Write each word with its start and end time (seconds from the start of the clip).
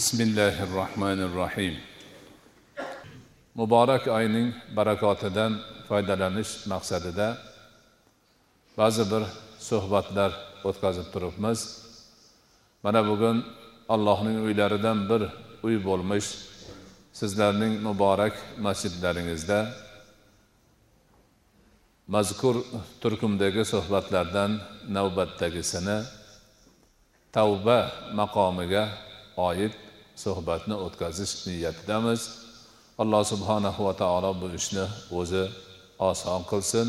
bismillahi 0.00 0.62
rohmanir 0.76 1.30
rohim 1.40 1.74
muborak 3.54 4.04
oyning 4.18 4.48
barakotidan 4.76 5.52
foydalanish 5.88 6.52
maqsadida 6.72 7.28
ba'zi 8.78 9.04
bir 9.12 9.22
suhbatlar 9.68 10.30
o'tkazib 10.68 11.06
turibmiz. 11.12 11.60
Mana 12.84 13.00
bugun 13.08 13.36
allohning 13.94 14.38
uylaridan 14.46 14.98
bir 15.10 15.22
uy 15.66 15.76
bo'lmish 15.88 16.28
sizlarning 17.20 17.74
muborak 17.86 18.34
masjidlaringizda 18.66 19.58
mazkur 22.14 22.56
turkumdagi 23.02 23.62
suhbatlardan 23.72 24.50
navbatdagisini 24.96 25.98
tavba 27.36 27.78
maqomiga 28.20 28.84
oid 29.50 29.74
suhbatni 30.22 30.76
o'tkazish 30.84 31.34
niyatidamiz. 31.46 32.20
Alloh 33.02 33.22
subhanahu 33.32 33.80
va 33.88 33.94
taolo 34.02 34.30
bu 34.40 34.46
ishni 34.58 34.84
o'zi 35.18 35.44
oson 36.10 36.42
qilsin 36.50 36.88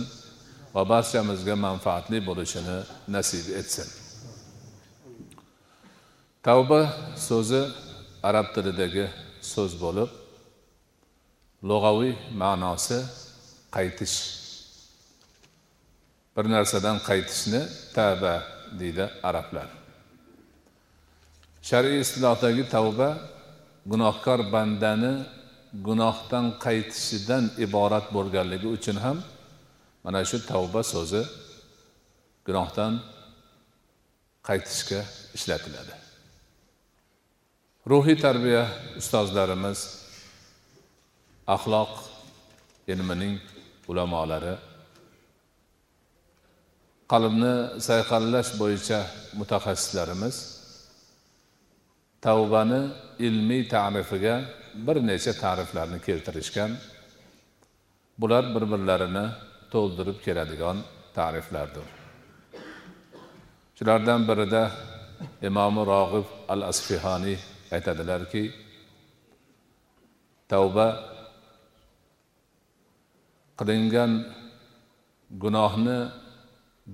va 0.75 0.81
barchamizga 0.91 1.55
manfaatli 1.67 2.17
bo'lishini 2.27 2.77
nasib 3.15 3.45
etsin. 3.59 3.87
Tavba 6.45 6.81
so'zi 7.27 7.61
arab 8.29 8.47
tilidagi 8.55 9.05
so'z 9.53 9.71
bo'lib 9.83 10.09
lug'aviy 11.69 12.13
ma'nosi 12.41 12.99
qaytish. 13.75 14.17
Bir 16.35 16.45
narsadan 16.55 16.97
qaytishni 17.09 17.61
tavba 17.95 18.33
deydi 18.79 19.05
arablar. 19.29 19.80
Shar'iy 21.69 21.99
istilohdagi 22.05 22.63
tavba 22.75 23.09
gunohkor 23.91 24.39
bandani 24.53 25.13
gunohdan 25.87 26.45
qaytishidan 26.65 27.43
iborat 27.65 28.05
bo'lganligi 28.15 28.67
uchun 28.77 28.97
ham 29.05 29.17
mana 30.03 30.19
shu 30.29 30.37
tavba 30.51 30.81
so'zi 30.93 31.21
gunohdan 32.47 32.93
qaytishga 34.47 35.01
ishlatiladi. 35.37 35.93
Ruhiy 37.91 38.17
tarbiya 38.25 38.63
ustozlarimiz 39.01 39.79
axloq 41.55 41.93
ilmining 42.93 43.37
ulamolari 43.91 44.55
qalbni 47.11 47.53
sayqallash 47.87 48.51
bo'yicha 48.61 48.99
mutaxassislarimiz 49.39 50.35
tavbani 52.21 52.81
ilmiy 53.19 53.63
ta'rifiga 53.67 54.35
bir 54.87 54.97
necha 55.09 55.33
ta'riflarni 55.43 55.99
keltirishgan. 56.07 56.71
Bular 58.19 58.43
bir 58.55 58.63
birlarini 58.71 59.25
to'ldirib 59.73 60.17
keladigan 60.25 60.77
ta'riflardir. 61.17 61.87
Shulardan 63.77 64.21
birida 64.29 64.63
imomi 65.47 65.81
rog'ib 65.93 66.27
al 66.53 66.61
asfihoniy 66.71 67.37
aytadilarki 67.75 68.43
tavba 70.51 70.87
qilingan 73.59 74.11
gunohni 75.43 75.99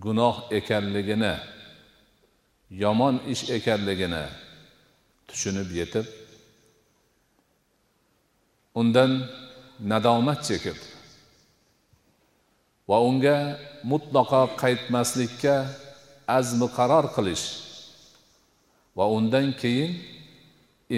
gunoh 0.03 0.35
ekanligini 0.59 1.33
yomon 2.83 3.15
ish 3.33 3.43
ekanligini 3.57 4.25
tushunib 5.29 5.69
yetib 5.79 6.05
undan 8.79 9.11
nadomat 9.91 10.39
chekib 10.47 10.77
va 12.89 12.97
unga 13.09 13.37
mutlaqo 13.91 14.41
qaytmaslikka 14.61 15.55
azmi 16.37 16.67
qaror 16.77 17.05
qilish 17.15 17.45
va 18.97 19.05
undan 19.17 19.47
keyin 19.61 19.91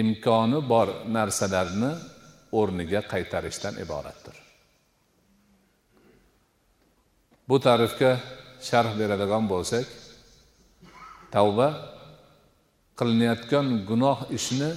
imkoni 0.00 0.58
bor 0.72 0.88
narsalarni 1.16 1.92
o'rniga 2.58 3.00
qaytarishdan 3.12 3.74
iboratdir. 3.84 4.36
Bu 7.48 7.56
ta'rifga 7.66 8.12
sharh 8.68 8.92
beradigan 9.00 9.44
bo'lsak 9.52 9.86
tavba 11.34 11.68
qilinayotgan 13.00 13.66
gunoh 13.88 14.18
ishni 14.38 14.70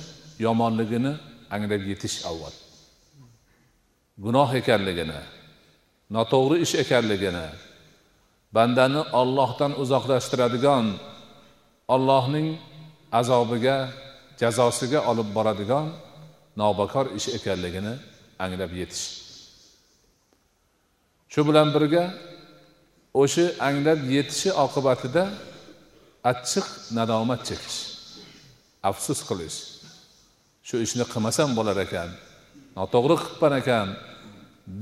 yomonligini 0.45 1.13
anglab 1.55 1.83
yetish 1.91 2.17
avval. 2.29 2.55
Gunoh 4.23 4.49
ekanligini 4.59 5.19
noto'g'ri 6.15 6.57
ish 6.65 6.75
ekanligini 6.83 7.47
bandani 8.55 9.01
ollohdan 9.21 9.71
uzoqlashtiradigan 9.83 10.85
ollohning 11.95 12.47
azobiga 13.19 13.77
jazosiga 14.41 14.99
olib 15.11 15.29
boradigan 15.37 15.87
nobakor 16.61 17.05
ish 17.17 17.27
ekanligini 17.37 17.93
anglab 18.43 18.71
yetish. 18.79 19.05
Shu 21.31 21.41
bilan 21.47 21.67
birga 21.75 22.03
o'sha 23.21 23.45
anglab 23.67 23.99
yetishi 24.15 24.49
oqibatida 24.65 25.23
achchiq 26.31 26.67
nadomat 26.97 27.41
chekish. 27.49 27.92
Afsus 28.89 29.19
qilish. 29.29 29.57
Shu 30.67 30.75
ishni 30.85 31.05
qilmasam 31.11 31.49
bo'lar 31.57 31.77
ekan 31.85 32.09
noto'g'ri 32.77 33.15
qilibman 33.21 33.53
ekan 33.61 33.87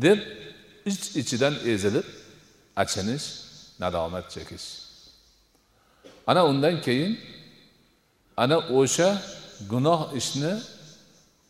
deb 0.03 0.19
ich 0.89 1.03
ichidan 1.21 1.55
ezilib 1.71 2.07
achinish 2.81 3.25
nadomat 3.81 4.25
chekish. 4.33 4.67
Ana 6.29 6.41
undan 6.51 6.75
keyin 6.85 7.13
ana 8.43 8.57
o'sha 8.79 9.09
gunoh 9.71 10.01
ishni 10.19 10.53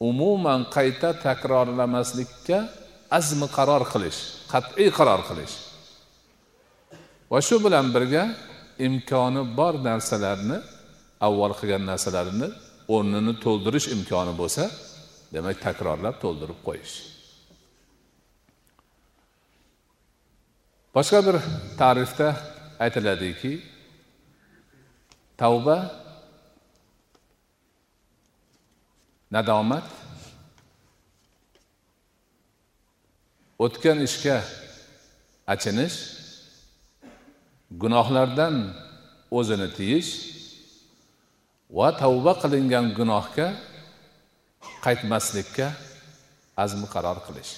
umuman 0.09 0.61
qayta 0.75 1.09
takrorlamaslikka 1.25 2.59
azmi 3.17 3.47
qaror 3.57 3.83
qilish 3.93 4.19
qat'iy 4.51 4.89
qaror 4.97 5.21
qilish. 5.29 5.55
Va 7.31 7.39
shu 7.47 7.55
bilan 7.65 7.87
birga 7.95 8.23
imkoni 8.87 9.41
bor 9.57 9.73
narsalarni 9.87 10.57
avval 11.27 11.53
qilgan 11.59 11.83
narsalarini 11.91 12.47
o'rnini 12.95 13.33
to'ldirish 13.45 13.87
imkoni 13.95 14.33
bo'lsa 14.41 14.63
demak 15.33 15.57
takrorlab 15.65 16.15
to'ldirib 16.23 16.59
qo'yish. 16.67 16.95
Boshqa 20.95 21.19
bir 21.27 21.35
ta'rifda 21.81 22.27
aytiladiki 22.83 23.53
tavba 25.41 25.77
nadomat 29.35 29.87
o'tgan 33.65 33.97
ishga 34.07 34.37
achinish 35.53 35.97
gunohlardan 37.81 38.55
o'zini 39.37 39.69
tiyish 39.77 40.11
va 41.77 41.87
tavba 42.01 42.33
qilingan 42.41 42.85
gunohga 42.97 43.47
qaytmaslikka 44.85 45.67
azmi 46.63 46.87
qaror 46.93 47.17
qilish. 47.27 47.51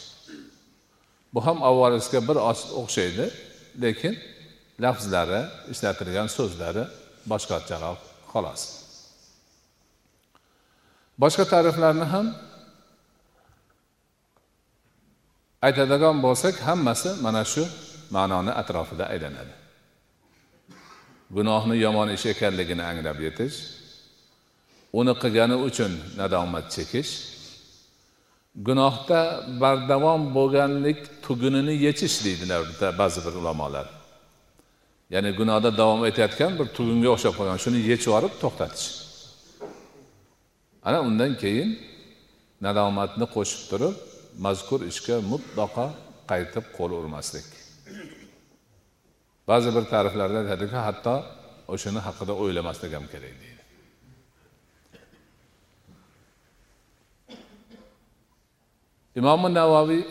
Bu 1.34 1.40
ham 1.46 1.58
avvalgisiga 1.70 2.22
bir 2.30 2.38
oz 2.50 2.60
o'xshaydi 2.82 3.26
lekin 3.84 4.14
lafzlari 4.84 5.42
ishlatilgan 5.74 6.28
so'zlari 6.38 6.84
boshqacharoq 7.32 8.00
xolos. 8.32 8.62
Boshqa 11.22 11.46
ta'riflarni 11.54 12.06
ham 12.14 12.28
aytadigan 15.68 16.16
bo'lsak 16.26 16.56
hammasi 16.68 17.10
mana 17.26 17.44
shu 17.54 17.64
ma'noni 18.16 18.52
atrofida 18.62 19.06
aylanadi. 19.14 19.54
Gunohni 21.36 21.76
yomon 21.86 22.10
ish 22.16 22.26
ekanligini 22.34 22.84
anglab 22.92 23.18
yetish 23.28 23.58
uni 25.00 25.14
qilgani 25.22 25.58
uchun 25.68 25.92
nadomat 26.22 26.66
chekish. 26.76 27.12
Gunohda 28.68 29.20
bardavom 29.62 30.22
bo'lganlik 30.38 31.00
tugunini 31.26 31.74
yechish 31.86 32.16
deydilar 32.26 32.62
ba'zi 33.02 33.20
bir 33.26 33.34
ulamolar. 33.42 33.88
Ya'ni 35.14 35.32
gunohda 35.40 35.70
davom 35.82 36.02
etayotgan 36.10 36.52
bir 36.60 36.68
tugunga 36.78 37.10
o'xshab 37.16 37.34
qolgan 37.40 37.60
shuni 37.64 37.80
yechib 37.92 38.10
yuborib 38.10 38.34
to'xtatish. 38.44 38.88
Ana 40.88 41.00
undan 41.08 41.32
keyin 41.44 41.70
nadomatni 42.66 43.26
qo'shib 43.36 43.62
turib 43.72 43.96
mazkur 44.46 44.80
ishga 44.92 45.16
mutlaqo 45.32 45.88
qaytib 46.32 46.66
qo'l 46.78 46.92
urmaslik. 47.00 47.48
Ba'zi 49.50 49.70
bir 49.76 49.84
ta'riflarda 49.94 50.38
aytadiki 50.44 50.80
hatto 50.88 51.16
o'shani 51.74 52.00
haqida 52.08 52.34
o'ylamaslik 52.44 52.92
ham 52.98 53.06
kerak 53.14 53.36
deydi. 53.42 53.53
Imomi 59.20 59.50
navoiy 59.60 60.02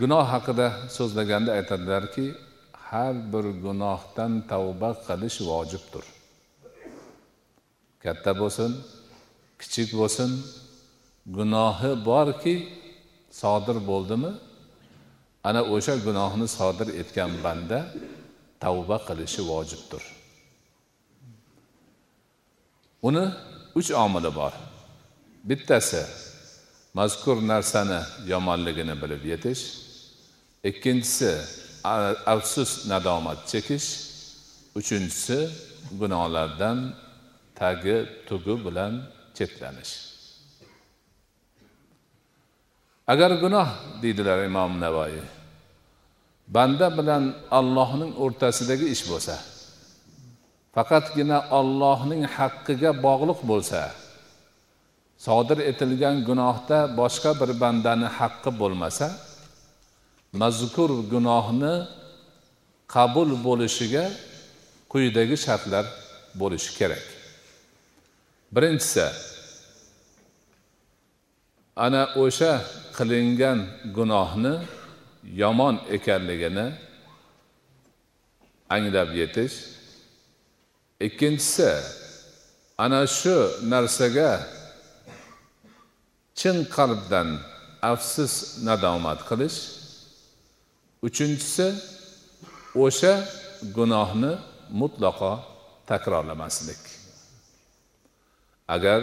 gunoh 0.00 0.24
haqida 0.34 0.66
so'zlaganda 0.96 1.50
aytadilarki 1.58 2.26
har 2.90 3.14
bir 3.32 3.44
gunohdan 3.64 4.32
tavba 4.50 4.90
qilish 5.06 5.38
vojibdir. 5.50 6.04
Katta 8.04 8.30
bo'lsin 8.40 8.70
kichik 9.60 9.88
bo'lsin 10.00 10.30
gunohi 11.36 11.92
borki 12.10 12.54
sodir 13.40 13.78
bo'ldimi? 13.90 14.32
Ana 15.48 15.62
o'sha 15.74 15.94
gunohni 16.06 16.46
sodir 16.58 16.88
etgan 17.00 17.32
banda 17.44 17.78
tavba 18.62 18.96
qilishi 19.08 19.42
vojibdir. 19.52 20.02
Uni 23.08 23.24
uch 23.78 23.90
omili 24.04 24.30
bor. 24.40 24.52
Bittasi 25.48 26.02
mazkur 26.98 27.38
narsani 27.52 28.00
yomonligini 28.32 28.94
bilib 29.02 29.22
yetish. 29.32 29.62
Ikkinchisi 30.70 31.32
afsus 32.32 32.70
nadomat 32.90 33.40
chekish. 33.50 33.88
Uchinchisi 34.78 35.38
gunohlardan 36.00 36.78
tagi 37.58 37.96
tugi 38.28 38.54
bilan 38.64 38.92
chetlanish. 39.36 39.92
Agar 43.12 43.30
gunoh 43.42 43.68
deydilar 44.02 44.38
imom 44.48 44.72
navoiy 44.84 45.20
banda 46.54 46.88
bilan 46.98 47.24
allohning 47.58 48.12
o'rtasidagi 48.24 48.86
ish 48.94 49.04
bo'lsa 49.10 49.36
faqatgina 50.74 51.38
ollohning 51.58 52.22
haqqiga 52.36 52.90
bog'liq 53.06 53.40
bo'lsa 53.50 53.80
sodir 55.26 55.58
etilgan 55.70 56.16
gunohda 56.28 56.78
boshqa 57.00 57.30
bir 57.40 57.50
bandani 57.62 58.08
haqqi 58.18 58.50
bo'lmasa 58.60 59.06
mazkur 60.42 60.90
gunohni 61.12 61.74
qabul 62.94 63.30
bo'lishiga 63.46 64.04
quyidagi 64.92 65.36
shartlar 65.44 65.84
bo'lishi 66.40 66.70
kerak. 66.78 67.04
Birinchisi 68.54 69.06
ana 71.76 72.02
o'sha 72.22 72.52
qilingan 72.96 73.58
gunohni 73.96 74.54
yomon 75.42 75.76
ekanligini 75.96 76.66
anglab 78.74 79.10
yetish. 79.20 79.56
Ikkinchisi 81.06 81.70
ana 82.84 83.00
shu 83.18 83.36
narsaga 83.72 84.30
chin 86.38 86.56
qalbdan 86.76 87.28
afsus 87.92 88.34
nadomat 88.66 89.20
qilish. 89.28 89.58
Uchinchisi 91.06 91.68
o'sha 92.84 93.14
gunohni 93.76 94.32
mutlaqo 94.80 95.32
takrorlamaslik 95.90 96.82
agar 98.74 99.00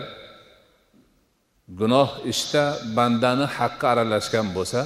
gunoh 1.80 2.10
ishda 2.32 2.64
bandani 2.98 3.46
haqqi 3.58 3.86
aralashgan 3.94 4.48
bo'lsa 4.58 4.82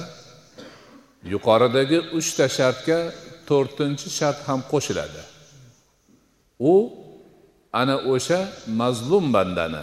yuqoridagi 1.32 1.98
uchta 2.18 2.44
shartga 2.58 2.98
to'rtinchi 3.48 4.08
shart 4.18 4.38
ham 4.48 4.60
qo'shiladi. 4.72 5.22
U 6.72 6.74
ana 7.80 7.96
o'sha 8.12 8.40
mazlum 8.80 9.24
bandani 9.36 9.82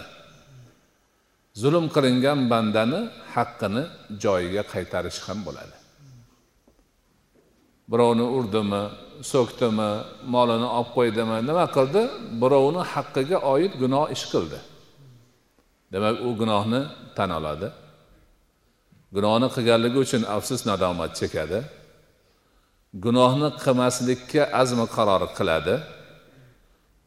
zulm 1.62 1.86
qilingan 1.96 2.40
bandani 2.52 3.00
haqqini 3.34 3.84
joyiga 4.24 4.64
qaytarish 4.74 5.20
ham 5.28 5.40
bo'ladi. 5.48 5.76
Birovni 7.92 8.26
urdimi 8.38 8.84
so'kdimi 9.32 9.92
molini 10.34 10.68
olib 10.78 10.90
qo'ydimi 10.98 11.38
nima 11.50 11.66
qildi? 11.76 12.02
Birovni 12.42 12.82
haqqiga 12.94 13.38
oid 13.54 13.74
gunoh 13.82 14.06
ish 14.16 14.26
qildi. 14.34 14.60
Demak 15.94 16.16
u 16.28 16.30
gunohni 16.42 16.82
tan 17.18 17.30
oladi. 17.40 17.68
Gunohni 19.16 19.48
qilganligi 19.56 19.98
uchun 20.06 20.24
afsus 20.36 20.62
nadomat 20.70 21.12
chekadi. 21.20 21.60
Gunohni 23.06 23.50
qilmaslikka 23.64 24.42
azmi 24.62 24.86
qaror 24.96 25.24
qiladi. 25.38 25.76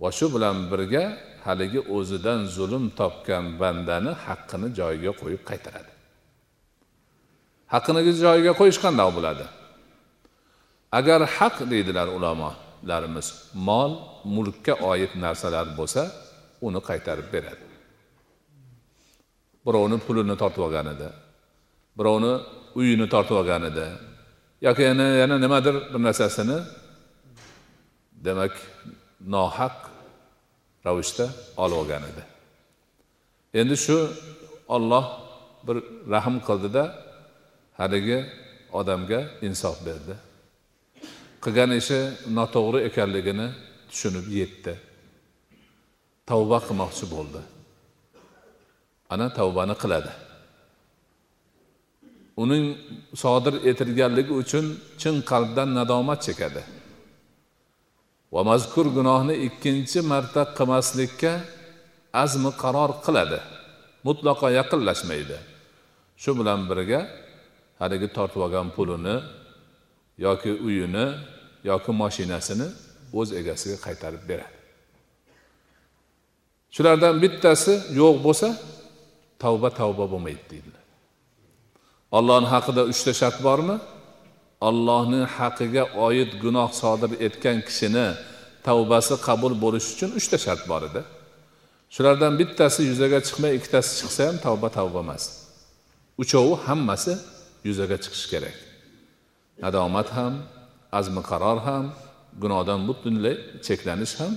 Va 0.02 0.10
shu 0.18 0.26
bilan 0.34 0.56
birga 0.70 1.04
haligi 1.46 1.80
o'zidan 1.96 2.40
zulm 2.56 2.84
topgan 3.00 3.44
bandani 3.60 4.12
haqqini 4.26 4.68
joyiga 4.78 5.12
qo'yib 5.20 5.42
qaytaradi. 5.50 5.92
Haqqini 7.74 8.00
joyiga 8.24 8.52
qo'yish 8.60 8.78
qandoq 8.84 9.10
bo'ladi? 9.16 9.44
Agar 10.98 11.20
haq 11.36 11.56
deydilar 11.72 12.08
ulamolarimiz 12.16 13.26
mol 13.68 13.92
mulkka 14.36 14.74
oid 14.92 15.12
narsalar 15.24 15.66
bo'lsa 15.78 16.02
uni 16.66 16.80
qaytarib 16.88 17.28
beradi. 17.34 17.66
Birovni 19.66 19.96
pulini 20.06 20.34
tortib 20.42 20.62
olganida 20.68 21.08
birovni 21.98 22.32
uyini 22.74 23.08
tortib 23.08 23.36
olganida 23.40 23.86
yoki 24.66 24.82
yana 24.82 25.06
yana 25.22 25.36
nimadir 25.38 25.74
bir 25.92 26.00
narsasini 26.06 26.58
demak 28.26 28.54
nohaq 29.34 29.76
ravishda 30.86 31.26
olib 31.62 31.76
olgan 31.80 32.02
edi. 32.10 32.22
Endi 33.60 33.76
shu 33.84 33.98
olloh 34.74 35.06
bir 35.66 35.76
rahm 36.14 36.36
qildida 36.48 36.84
haligi 37.80 38.18
odamga 38.72 39.20
insof 39.46 39.76
berdi. 39.86 40.14
Qilgan 41.44 41.70
ishi 41.80 41.98
noto'g'ri 42.38 42.78
ekanligini 42.88 43.46
tushunib 43.90 44.26
yetdi. 44.40 44.72
Tavba 46.30 46.58
qilmoqchi 46.66 47.06
bo'ldi. 47.14 47.40
Ana 49.12 49.26
tavbani 49.38 49.74
qiladi. 49.82 50.12
Uning 52.42 52.64
sodir 53.22 53.54
etilganligi 53.70 54.32
uchun 54.42 54.66
chin 55.00 55.14
qalbdan 55.30 55.68
nadomat 55.78 56.20
chekadi. 56.26 56.62
Va 58.34 58.40
mazkur 58.50 58.86
gunohni 58.96 59.34
ikkinchi 59.46 59.98
marta 60.12 60.42
qilmaslikka 60.58 61.32
azmi 62.22 62.50
qaror 62.62 62.90
qiladi. 63.04 63.40
Mutlaqo 64.06 64.46
yaqinlashmaydi. 64.58 65.38
Shu 66.22 66.30
bilan 66.38 66.60
birga 66.70 67.00
haligi 67.80 68.08
tortib 68.16 68.40
olgan 68.46 68.68
pulini 68.76 69.16
yoki 70.26 70.52
uyini 70.66 71.06
yoki 71.70 71.92
moshinasini 72.02 72.68
o'z 73.18 73.28
egasiga 73.40 73.76
qaytarib 73.86 74.22
beradi. 74.30 74.56
Shulardan 76.74 77.14
bittasi 77.22 77.74
yo'q 78.00 78.16
bo'lsa 78.26 78.48
tavba 79.42 79.68
tavba 79.80 80.04
bo'lmaydi 80.12 80.44
deydilar. 80.52 80.84
Ollohni 82.18 82.48
haqida 82.54 82.82
uchta 82.92 83.12
shart 83.20 83.38
bormi? 83.46 83.76
Ollohni 84.68 85.22
haqqiga 85.36 85.84
oid 86.06 86.30
gunoh 86.42 86.70
sodir 86.80 87.10
etgan 87.26 87.58
kishini 87.68 88.06
tavbasi 88.66 89.14
qabul 89.28 89.52
bo'lishi 89.64 89.88
uchun 89.94 90.10
uchta 90.18 90.36
shart 90.44 90.62
bor 90.70 90.82
edi. 90.88 91.00
Shulardan 91.94 92.32
bittasi 92.40 92.80
yuzaga 92.90 93.18
chiqmay 93.26 93.52
ikkitasi 93.58 93.90
chiqsa 94.00 94.22
ham 94.28 94.36
tavba 94.46 94.68
tavba 94.78 95.00
emas. 95.04 95.24
Uchovi 96.22 96.54
hammasi 96.66 97.12
yuzaga 97.68 97.96
chiqishi 98.04 98.26
kerak. 98.32 98.56
Nadomat 99.64 100.08
ham 100.16 100.34
azmi 100.98 101.22
qaror 101.30 101.58
ham 101.68 101.84
gunohdan 102.42 102.80
butunlay 102.88 103.36
cheklanish 103.66 104.14
ham 104.20 104.32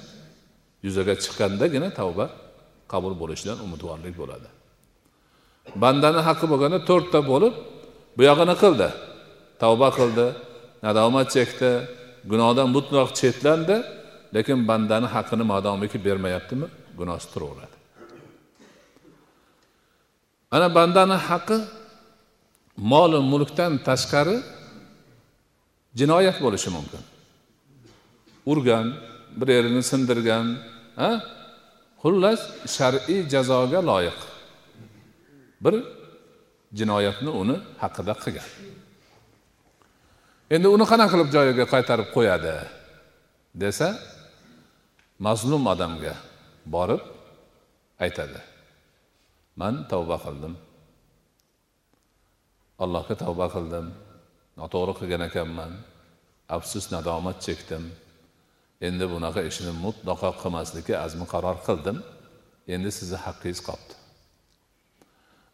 yuzaga 0.85 1.13
chiqqandagina 1.23 1.89
tavba 1.99 2.25
qabul 2.93 3.13
bo'lishidan 3.21 3.57
umidvorlik 3.65 4.15
bo'ladi. 4.21 4.49
Bandani 5.83 6.21
haqqi 6.27 6.45
bo'lganda 6.51 6.79
to'rtta 6.89 7.19
bo'lib 7.31 7.53
bu 8.17 8.21
yog'ini 8.29 8.55
qildi. 8.63 8.89
Tavba 9.63 9.89
qildi 9.97 10.27
nadomat 10.85 11.27
chekdi. 11.35 11.71
Gunohdan 12.31 12.67
mutlaq 12.75 13.09
chetlandi 13.19 13.77
lekin 14.35 14.59
bandani 14.69 15.07
haqqini 15.15 15.43
madomiki 15.53 15.97
bermayaptimi? 16.05 16.67
Gunohsiz 16.99 17.29
turaveradi. 17.33 17.75
Ana 20.55 20.67
bandani 20.77 21.17
haqqi 21.29 21.57
molu 22.91 23.19
mulkdan 23.31 23.73
tashqari 23.87 24.37
jinoyat 25.99 26.37
bo'lishi 26.45 26.69
mumkin. 26.77 27.03
Urgan 28.51 28.87
bir 29.39 29.47
yerini 29.55 29.83
sindirgan 29.91 30.45
a 31.07 31.09
xullas 32.01 32.41
shar'iy 32.75 33.21
jazoga 33.33 33.79
loyiq 33.89 34.19
bir 35.63 35.75
jinoyatni 36.79 37.31
uni 37.41 37.55
haqida 37.81 38.13
qilgan. 38.23 38.49
Endi 40.55 40.67
uni 40.75 40.85
qanaqa 40.91 41.11
qilib 41.13 41.29
joyiga 41.35 41.65
qaytarib 41.73 42.09
qo'yadi 42.15 42.55
desa 43.63 43.87
mazlum 45.25 45.63
odamga 45.73 46.15
borib 46.75 47.03
aytadi. 48.05 48.39
Man 49.61 49.75
tavba 49.91 50.17
qildim. 50.25 50.53
Allohga 52.83 53.15
tavba 53.23 53.47
qildim. 53.55 53.87
Noto'g'ri 54.59 54.93
qilgan 54.99 55.23
ekanman. 55.29 55.71
Afsus 56.55 56.85
nadomat 56.93 57.37
chekdim. 57.45 57.83
Endi 58.87 59.05
bunaqa 59.13 59.41
ishni 59.49 59.71
mutlaqo 59.85 60.29
qilmaslikka 60.41 60.93
azmi 61.05 61.25
qaror 61.33 61.57
qildim. 61.67 61.97
Endi 62.73 62.89
sizni 62.97 63.17
haqqingiz 63.25 63.61
qolibdi 63.67 63.95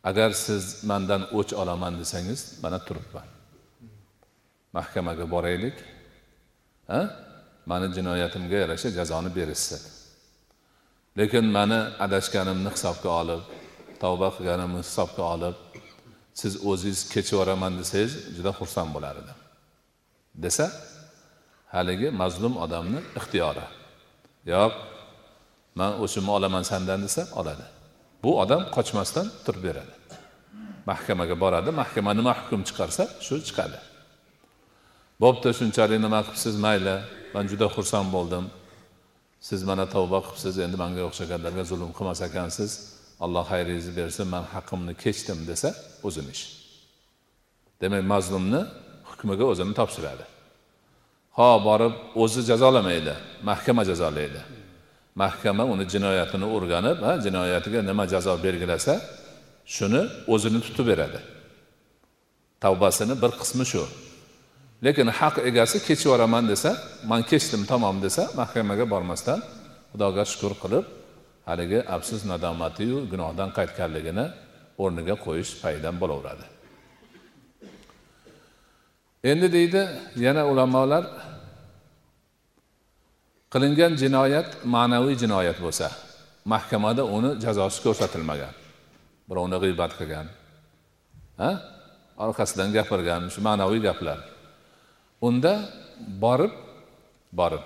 agar 0.10 0.32
siz 0.46 0.64
mandan 0.90 1.22
o'ch 1.40 1.52
olaman 1.62 1.94
desangiz 2.02 2.42
mana 2.64 2.80
turibman. 2.88 3.28
Mahkamaga 4.74 5.32
boraylik. 5.34 5.78
A 6.90 7.00
mani 7.66 7.88
jinoyatimga 7.96 8.58
yarasha 8.64 8.90
jazoni 8.98 9.30
berishsin 9.36 9.82
lekin 11.20 11.46
mani 11.58 11.80
adashganimni 12.06 12.70
hisobga 12.76 13.10
olib 13.22 13.42
tavba 14.04 14.28
qilganimni 14.36 14.82
hisobga 14.88 15.24
olib 15.34 15.58
siz 16.42 16.54
o'zingiz 16.70 17.00
kechib 17.14 17.34
yuboraman 17.34 17.74
desangiz 17.80 18.14
juda 18.36 18.52
xursand 18.60 18.90
bo'lar 18.96 19.16
edim. 19.22 19.38
Desa 20.44 20.66
haligi 21.74 22.10
mazlum 22.22 22.54
odamni 22.66 23.00
ixtiyori. 23.20 23.66
Yo'q 24.54 24.74
man 25.80 25.92
o'zimni 26.04 26.32
olaman 26.38 26.64
sandan 26.72 27.00
desa 27.06 27.24
oladi. 27.40 27.66
Bu 28.24 28.32
odam 28.44 28.62
qochmasdan 28.76 29.28
turib 29.46 29.64
beradi. 29.68 29.94
Mahkamaga 30.92 31.36
boradi 31.44 31.70
mahkama 31.82 32.12
nima 32.20 32.34
hukm 32.40 32.62
chiqarsa 32.68 33.04
shu 33.26 33.36
chiqadi. 33.48 33.80
Bo'pti 35.24 35.50
shunchalik 35.60 36.00
nima 36.06 36.20
qilibsiz 36.26 36.56
mayli 36.66 36.96
man 37.36 37.44
juda 37.52 37.68
xursand 37.76 38.10
bo'ldim. 38.16 38.46
Siz 39.48 39.62
mana 39.70 39.86
tavba 39.96 40.20
qilibsiz 40.26 40.56
endi 40.66 40.78
manga 40.84 41.02
o'xshaganlarga 41.10 41.64
zulm 41.72 41.92
qilmas 41.98 42.20
ekansiz. 42.30 42.72
Alloh 43.26 43.46
xayringizni 43.52 43.94
bersin 44.00 44.28
man 44.34 44.44
haqqimni 44.54 44.94
kechdim 45.04 45.40
desa 45.50 45.70
o'zini 46.08 46.32
ishi 46.36 46.48
demak 47.82 48.04
mazlumni 48.14 48.62
hukmiga 49.10 49.46
o'zini 49.52 49.74
topshiradi. 49.80 50.26
Ho 51.38 51.50
borib 51.68 51.94
o'zi 52.24 52.42
jazolamaydi 52.50 53.14
mahkama 53.50 53.84
jazolaydi. 53.90 54.42
Mahkama 55.22 55.64
uni 55.74 55.86
jinoyatini 55.94 56.48
o'rganib 56.56 56.98
ha 57.08 57.14
jinoyatiga 57.26 57.80
nima 57.90 58.04
jazo 58.14 58.34
belgilasa 58.46 58.94
shuni 59.76 60.02
o'zini 60.34 60.60
tutib 60.66 60.86
beradi. 60.92 61.20
Tavbasini 62.64 63.16
bir 63.24 63.32
qismi 63.42 63.66
shu. 63.72 63.84
Lekin 64.86 65.08
haq 65.20 65.36
egasi 65.50 65.78
kechib 65.88 66.06
yuboraman 66.08 66.46
desa 66.52 66.72
man 67.12 67.22
kechdim 67.30 67.62
tamom 67.72 67.98
desa 68.06 68.24
mahkamaga 68.40 68.86
bormasdan 68.94 69.40
xudoga 69.92 70.24
shukur 70.32 70.54
qilib 70.62 70.86
haligi 71.50 71.80
afsus 71.96 72.22
nadomatiyu 72.32 72.98
gunohdan 73.12 73.50
qaytganligini 73.58 74.26
o'rniga 74.84 75.16
qo'yish 75.26 75.52
paydan 75.64 75.96
bo'laveradi. 76.02 76.46
Endi 79.32 79.48
deydi 79.56 79.82
yana 80.26 80.44
ulamolar 80.52 81.04
qilingan 83.54 83.94
jinoyat 84.02 84.50
ma'naviy 84.76 85.16
jinoyat 85.24 85.58
bo'lsa 85.66 85.88
mahkamada 86.54 87.04
uni 87.18 87.32
jazosi 87.44 87.80
ko'rsatilmagan 87.86 88.54
birovni 89.30 89.58
g'iybat 89.64 89.92
qilgan 90.00 90.28
ha? 91.42 91.52
Orqasidan 92.26 92.70
gapirgan 92.78 93.22
shu 93.34 93.40
ma'naviy 93.48 93.82
gaplar. 93.88 94.20
Unda 95.28 95.54
borib 96.24 96.54
borib. 97.40 97.66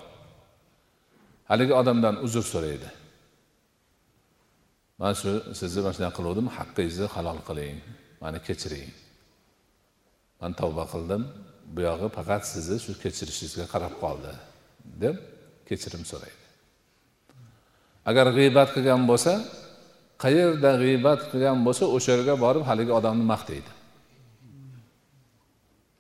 Haligi 1.50 1.74
odamdan 1.82 2.16
uzr 2.26 2.44
so'raydi. 2.54 2.90
Man 5.02 5.14
shu 5.20 5.32
sizni 5.60 5.80
mana 5.84 5.94
shunaqa 5.98 6.16
qiluvdim 6.20 6.48
haqqingizni 6.58 7.08
halol 7.16 7.40
qiling 7.48 7.78
mani 8.24 8.40
kechiring. 8.48 8.92
Man 10.42 10.52
tavba 10.60 10.84
qildim 10.94 11.22
bu 11.74 11.80
yog'i 11.90 12.08
faqat 12.18 12.44
sizni 12.54 12.78
shu 12.86 12.92
kechirishingizga 13.04 13.66
qarab 13.74 13.94
qoldi 14.04 14.34
deb 15.04 15.16
kechirim 15.70 16.04
so'raydi. 16.12 16.44
Agar 18.10 18.26
g'iybat 18.38 18.70
qilgan 18.76 19.02
bo'lsa 19.12 19.34
qayerda 20.24 20.72
g'iybat 20.84 21.22
qilgan 21.32 21.58
bo'lsa 21.68 21.84
o'sha 21.96 22.10
yerga 22.16 22.36
borib 22.46 22.64
haligi 22.70 22.92
odamni 23.00 23.26
maqtaydi. 23.34 23.72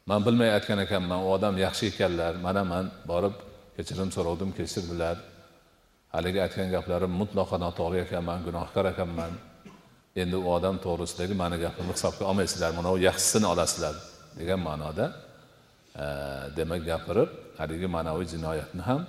Man 0.05 0.25
bilmay 0.25 0.50
aytgan 0.57 0.79
ekanman 0.86 1.19
u 1.25 1.27
odam 1.36 1.55
yaxshi 1.65 1.86
ekanlar. 1.91 2.33
Mana 2.45 2.63
man 2.63 2.86
borib 3.12 3.36
kechirim 3.75 4.10
so'ravdim 4.15 4.51
kechirdilar 4.57 5.17
haligi 6.15 6.39
aytgan 6.45 6.69
gaplarim 6.75 7.13
mutlaqo 7.22 7.55
noto'g'ri 7.65 8.00
ekanman 8.05 8.39
gunohkor 8.48 8.86
ekanman. 8.93 9.31
Endi 10.22 10.36
u 10.43 10.48
odam 10.57 10.75
to'g'risidagi 10.86 11.36
mani 11.43 11.57
gapimni 11.65 11.93
hisobga 11.98 12.24
olmaysizlar 12.31 12.72
mana 12.77 12.89
u 12.95 12.98
yaxshisini 13.07 13.48
olasizlar 13.53 13.95
degan 14.39 14.60
ma'noda 14.67 15.05
e, 16.03 16.05
demak 16.57 16.81
gapirib 16.91 17.29
haligi 17.60 17.88
ma'naviy 17.95 18.27
jinoyatni 18.33 18.81
ham 18.89 19.01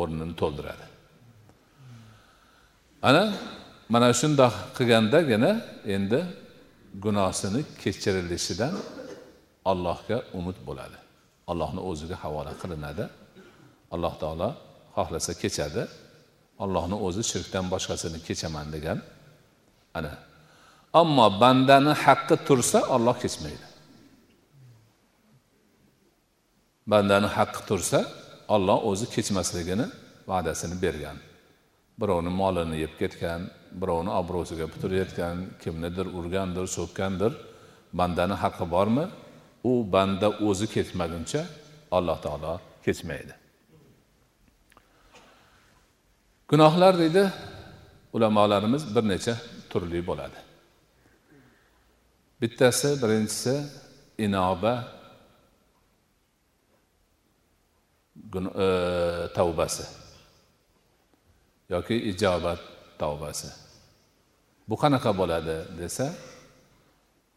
o'rnini 0.00 0.34
to'ldiradi. 0.40 0.84
Ana 3.08 3.24
mana 3.94 4.08
shundoq 4.20 4.54
qilgandagina 4.76 5.50
endi 5.96 6.20
gunohsini 7.04 7.60
kechirilishidan 7.82 8.74
allohga 9.70 10.16
umid 10.38 10.58
bo'ladi. 10.68 10.98
Allohni 11.50 11.80
o'ziga 11.90 12.16
havola 12.22 12.52
qilinadi. 12.62 13.04
Alloh 13.94 14.14
taolo 14.22 14.48
xohlasa 14.96 15.32
kechadi. 15.42 15.82
Allohni 16.64 16.96
o'zi 17.06 17.22
shirkdan 17.32 17.64
boshqasini 17.72 18.18
kechaman 18.26 18.66
degan 18.74 18.98
ana. 19.98 20.12
Ammo 21.00 21.26
bandani 21.42 21.92
haqqi 22.04 22.36
tursa 22.46 22.78
olloh 22.94 23.16
kechmaydi. 23.24 23.66
Bandani 26.92 27.28
haqqi 27.36 27.62
tursa 27.68 28.00
olloh 28.54 28.78
o'zi 28.90 29.06
kechmasligini 29.14 29.86
va'dasini 30.30 30.76
bergan. 30.84 31.16
Birovni 32.00 32.30
molini 32.40 32.76
yeb 32.84 32.92
ketgan 33.00 33.40
birovni 33.80 34.10
obro'siga 34.20 34.66
putur 34.72 34.90
yetgan 35.00 35.36
kimnidir 35.62 36.06
urgandir 36.18 36.66
so'kkandir. 36.76 37.32
Bandani 37.98 38.36
haqqi 38.42 38.66
bormi? 38.74 39.04
U 39.64 39.72
banda 39.92 40.28
o'zi 40.28 40.66
ketmaguncha 40.74 41.46
alloh 41.90 42.18
taolo 42.24 42.60
kechmaydi 42.84 43.34
gunohlar 46.48 46.98
deydi 46.98 47.24
ulamolarimiz 48.12 48.96
bir 48.96 49.08
necha 49.08 49.36
turli 49.70 50.06
bo'ladi. 50.06 50.38
Bittasi 52.40 53.02
birinchisi 53.02 53.64
inoba 54.18 54.74
e, 58.34 58.66
tavbasi 59.34 59.84
yoki 61.68 61.94
ijobat 62.10 62.58
tavbasi. 62.98 63.48
Bu 64.68 64.74
qanaqa 64.82 65.10
bo'ladi 65.18 65.56
desa 65.78 66.14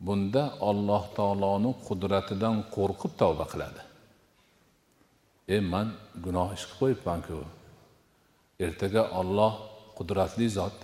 bunda 0.06 0.44
olloh 0.70 1.04
taoloni 1.18 1.72
qudratidan 1.88 2.56
qo'rqib 2.76 3.12
tavba 3.22 3.46
qiladi. 3.52 3.82
E 5.56 5.58
man 5.72 5.88
gunoh 6.26 6.48
ish 6.58 6.66
qilib 6.70 6.80
qo'yibmanku. 6.80 7.38
Ertaga 8.66 9.04
olloh 9.20 9.54
qudratli 9.98 10.48
zot 10.58 10.78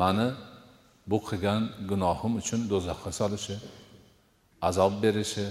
mani 0.00 0.28
bu 1.10 1.18
qilgan 1.28 1.62
gunohim 1.90 2.32
uchun 2.40 2.60
do'zaxga 2.70 3.10
solishi 3.20 3.56
azob 4.68 4.92
berishi 5.02 5.46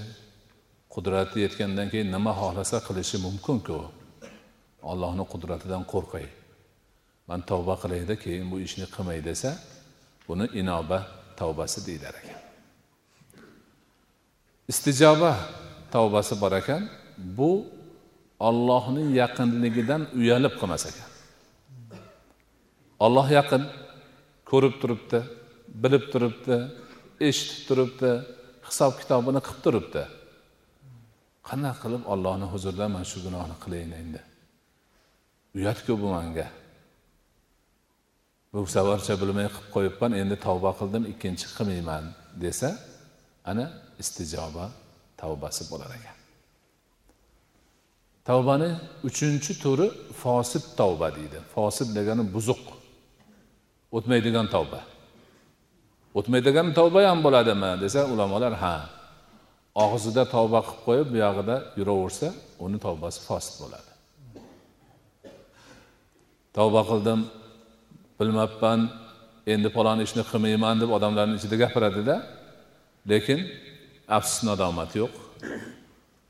qudrati 0.93 1.37
yetgandan 1.45 1.87
keyin 1.91 2.09
nima 2.15 2.31
xohlasa 2.39 2.77
qilishi 2.87 3.17
mumkinku. 3.25 3.77
Ollohni 4.91 5.23
qudratidan 5.33 5.83
qo'rqay. 5.93 6.27
Man 7.27 7.41
tavba 7.49 7.75
qilayda 7.81 8.15
keyin 8.23 8.45
bu 8.51 8.57
ishni 8.67 8.85
qilmay 8.95 9.19
desa 9.29 9.51
buni 10.27 10.45
inoba 10.61 10.99
tavbasi 11.39 11.79
deyilar 11.87 12.15
ekan 12.21 12.44
istijoba 14.71 15.31
tavbasi 15.93 16.33
bor 16.41 16.53
ekan 16.61 16.83
bu 17.37 17.51
ollohning 18.47 19.09
yaqinligidan 19.21 20.01
uyalib 20.19 20.53
qilmas 20.59 20.83
ekan. 20.91 21.09
Olloh 23.05 23.27
yaqin 23.39 23.63
ko'rib 24.49 24.75
turibdi 24.81 25.19
bilib 25.83 26.05
turibdi 26.13 26.55
eshitib 27.27 27.61
turibdi 27.67 28.11
hisob 28.67 28.93
kitobini 29.01 29.41
qilib 29.47 29.61
turibdi. 29.65 30.03
Qanaqa 31.49 31.77
qilib 31.83 32.03
ollohni 32.13 32.47
huzurida 32.53 32.85
man 32.95 33.03
shu 33.11 33.17
gunohni 33.25 33.55
qilayin 33.63 33.91
endi? 34.01 34.21
Uyatku 35.57 35.93
bu 36.01 36.07
manga. 36.15 36.47
Bu 38.51 38.59
safarcha 38.75 39.13
bilmay 39.21 39.47
qilib 39.53 39.69
qo'yibman 39.75 40.11
endi 40.21 40.35
tavba 40.45 40.71
qildim 40.79 41.03
ikkinchi 41.13 41.45
qilmayman 41.57 42.03
desa 42.43 42.69
ana 43.51 43.65
istijoba 44.01 44.65
tavbasi 45.21 45.63
bo'lar 45.71 45.91
ekan. 45.97 46.17
Tavbani 48.29 48.69
uchinchi 49.07 49.53
turi 49.63 49.87
fosib 50.21 50.63
tavba 50.79 51.07
deydi. 51.17 51.39
Fosib 51.55 51.87
degani 51.97 52.23
buzuq. 52.35 52.63
O'tmaydigan 53.97 54.47
tavba. 54.55 54.81
O'tmaydigan 56.17 56.67
tavba 56.79 56.99
ham 57.09 57.19
bo'ladimi 57.25 57.71
desa 57.83 57.99
ulamolar 58.13 58.53
ha 58.63 58.75
og'zida 59.85 60.23
tavba 60.35 60.59
qilib 60.67 60.81
qo'yib 60.87 61.07
buyog'ida 61.13 61.55
yuraversa 61.79 62.27
uni 62.65 62.77
tavbasi 62.85 63.19
fosil 63.27 63.55
bo'ladi. 63.63 63.91
Tavba 66.57 66.81
qildim 66.89 67.19
bilmabman 68.19 68.79
endi 69.53 69.69
falon 69.75 69.99
ishni 70.05 70.23
qilmayman 70.29 70.75
deb 70.81 70.89
odamlarni 70.97 71.35
ichida 71.39 71.55
gapiradida 71.63 72.15
lekin 73.11 73.39
afsus 74.17 74.43
nadomat 74.47 74.91
yo'q. 75.01 75.13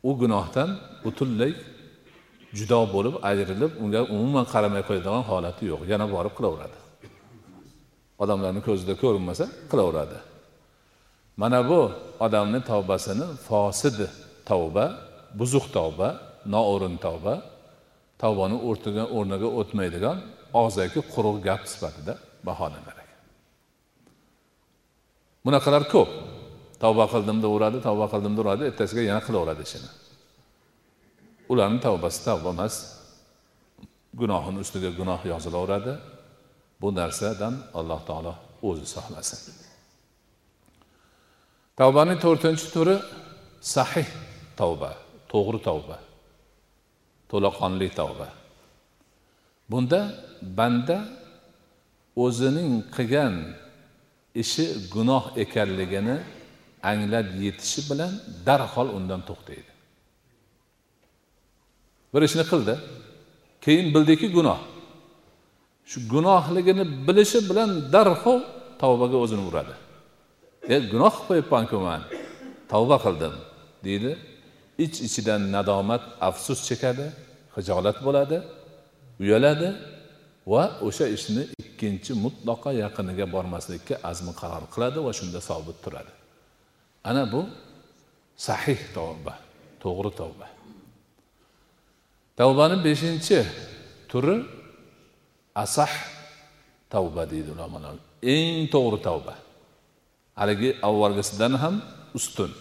U 0.04 0.12
gunohdan 0.22 0.70
butunlay 1.04 1.52
judo 2.58 2.80
bo'lib 2.94 3.16
ajrilib 3.30 3.72
unga 3.84 4.02
umuman 4.16 4.46
qaramay 4.54 4.84
qo'yadigan 4.88 5.24
holati 5.30 5.64
yo'q. 5.72 5.82
Yana 5.92 6.06
borib 6.16 6.34
qilaveradi. 6.38 6.78
Odamlarni 8.24 8.62
ko'zida 8.68 8.94
ko'rinmasa 9.04 9.46
qilaveradi. 9.72 10.18
Mana 11.42 11.60
bu 11.70 11.80
odamni 12.26 12.60
tavbasini 12.72 13.26
fosid 13.48 13.98
tavba 14.50 14.86
buzuq 15.40 15.66
tavba 15.78 16.10
noo'rin 16.54 16.96
tavba 17.06 17.36
tavbani 18.24 18.58
o'rniga 19.18 19.50
o'tmaydigan 19.60 20.18
og'zaki 20.62 21.00
quruq 21.14 21.38
gap 21.48 21.62
sifatida 21.72 22.14
baholanar 22.48 22.96
ekan 23.04 23.20
bunaqalar 25.46 25.84
ko'p. 25.94 26.10
Tavba 26.86 27.06
qildim 27.14 27.38
deb 27.44 27.52
uradi 27.58 27.78
tavba 27.88 28.06
qildim 28.14 28.34
deb 28.38 28.44
uradi 28.46 28.64
ertasiga 28.70 29.04
yana 29.10 29.22
qilaveradi 29.28 29.62
ishini. 29.68 29.90
Ularni 31.52 31.80
tavbasi 31.88 32.20
tavba 32.30 32.50
emas 32.56 32.76
gunohini 34.20 34.60
ustiga 34.66 34.90
gunoh 35.00 35.22
yozilaveradi. 35.32 35.94
Bu 36.82 36.88
narsadan 37.00 37.54
alloh 37.80 38.02
taolo 38.10 38.34
o'zi 38.70 38.86
saqlasin. 38.96 39.40
Tavbaning 41.80 42.20
to'rtinchi 42.26 42.68
turi 42.76 42.96
sahih 43.76 44.08
tavba 44.60 44.92
to'g'ri 45.32 45.60
tavba 45.68 45.98
to'laqonli 47.32 47.90
tavba. 48.00 48.28
Bunda 49.72 50.02
banda 50.60 50.98
o'zining 52.26 52.72
qilgan 52.96 53.36
ishi 54.44 54.66
gunoh 54.94 55.24
ekanligini 55.44 56.18
anglab 56.92 57.28
yetishi 57.46 57.82
bilan 57.90 58.12
darhol 58.48 58.88
undan 58.98 59.22
to'xtaydi. 59.30 59.72
Bir 62.14 62.22
ishni 62.28 62.44
qildi 62.52 62.74
keyin 63.66 63.88
bildiki 63.96 64.28
gunoh. 64.38 64.60
Shu 65.90 65.98
gunohligini 66.14 66.86
bilishi 67.08 67.40
bilan 67.50 67.70
darhol 67.94 68.40
tavbaga 68.82 69.18
o'zini 69.24 69.44
uradi. 69.50 69.74
E 70.74 70.76
gunoh 70.92 71.16
qilib 71.16 71.28
qo'yibmanku 71.30 71.78
man 71.88 72.02
tavba 72.72 72.98
qildim 73.06 73.34
deydi. 73.86 74.12
Ich 74.86 74.96
ichidan 75.08 75.42
nadomat 75.56 76.04
afsus 76.28 76.60
chekadi 76.70 77.06
hijolat 77.56 77.98
bo'ladi 78.08 78.38
uyaladi 79.24 79.70
va 80.54 80.64
o'sha 80.88 81.06
ishni 81.18 81.44
ikkinchi 81.64 82.12
mutlaqo 82.26 82.70
yaqiniga 82.84 83.26
bormaslikka 83.36 83.96
azmi 84.10 84.34
qaror 84.42 84.64
qiladi 84.74 85.00
va 85.06 85.12
shunda 85.20 85.40
sobit 85.50 85.78
turadi. 85.86 86.12
Ana 87.10 87.24
bu 87.32 87.42
sahih 88.48 88.82
tavba 88.98 89.34
to'g'ri 89.84 90.12
tavba 90.20 90.48
tavbani 92.40 92.76
beshinchi 92.86 93.40
turi 94.10 94.38
asah 95.64 95.94
tavba 96.94 97.22
deydi 97.32 97.50
ulamolar 97.56 97.96
eng 98.34 98.66
to'g'ri 98.74 99.00
tavba 99.08 99.36
haligi 100.40 100.70
avvalgisidan 100.90 101.54
ham 101.64 101.76
ustun 102.18 102.52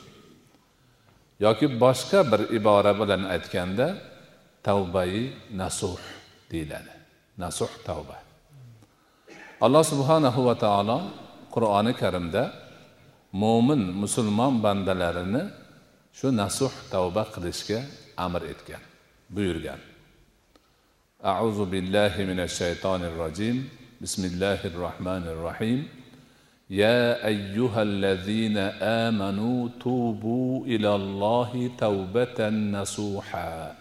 yoki 1.44 1.66
boshqa 1.82 2.20
bir 2.30 2.40
ibora 2.58 2.92
bilan 3.00 3.22
aytganda 3.34 3.86
tavbai 4.66 5.32
nasuh 5.60 6.00
deyiladi 6.50 6.92
nasuh 7.42 7.72
tavba 7.88 8.16
alloh 9.64 9.84
subhanahu 9.92 10.40
va 10.48 10.54
taolo 10.64 10.98
qur'oni 11.54 11.92
karimda 12.02 12.63
mo'min 13.41 13.81
musulmon 14.01 14.53
bandalarini 14.63 15.43
shu 16.17 16.27
nasuh 16.41 16.73
tavba 16.91 17.23
qilishga 17.33 17.79
amr 18.25 18.41
etgan 18.53 18.83
buyurgan 19.35 19.79
auzu 21.37 21.63
billahi 21.73 22.21
minash 22.29 22.55
shaytonir 22.61 23.13
rojim 23.21 23.57
bismillahir 24.01 24.73
rohmanir 24.85 25.39
rohim 25.47 25.79
يا 26.69 27.25
أيها 27.25 27.81
الذين 27.81 28.57
آمنوا 29.07 29.69
توبوا 29.81 30.65
إلى 30.65 30.95
الله 30.95 31.51
توبة 31.77 32.39
نصوحا 32.49 33.75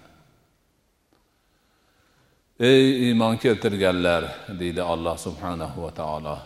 ey 2.59 3.12
iymon 3.12 3.37
keltirganlar 3.38 4.23
deydi 4.61 4.83
alloh 4.83 5.14
subhanahu 5.27 5.85
va 5.85 5.90
taolo 6.01 6.37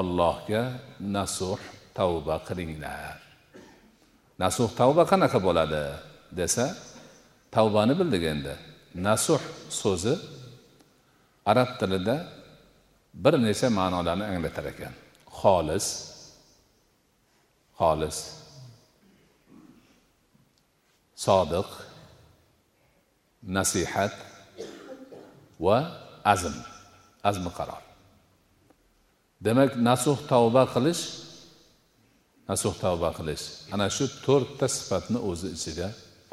allohga 0.00 0.62
nasuh 0.98 1.60
tavba 1.97 2.35
qilinglar. 2.47 3.17
Nasuh 4.43 4.69
tavba 4.79 5.03
qanaqa 5.11 5.39
bo'ladi 5.47 5.83
desa 6.39 6.65
tavbani 7.55 7.93
bildik 7.99 8.23
endi. 8.33 8.53
Nasuh 9.07 9.41
so'zi 9.81 10.15
arab 11.51 11.69
tilida 11.79 12.15
bir 13.23 13.33
necha 13.45 13.67
ma'nolarni 13.79 14.25
anglatar 14.31 14.65
ekan. 14.73 14.93
Xolis 15.39 15.87
xolis 17.79 18.17
sodiq 21.25 21.69
nasihat 23.57 24.13
va 25.65 25.77
azm 26.33 26.55
azmi 27.29 27.51
qaror. 27.57 27.83
Demak 29.45 29.71
nasuh 29.89 30.17
tavba 30.31 30.63
qilish 30.73 31.24
nasuh 32.49 32.73
tavba 32.83 33.09
qilish. 33.17 33.45
Ana 33.73 33.87
shu 33.95 34.05
to'rtta 34.25 34.67
sifatni 34.75 35.19
o'zi 35.29 35.47
ichiga 35.57 35.87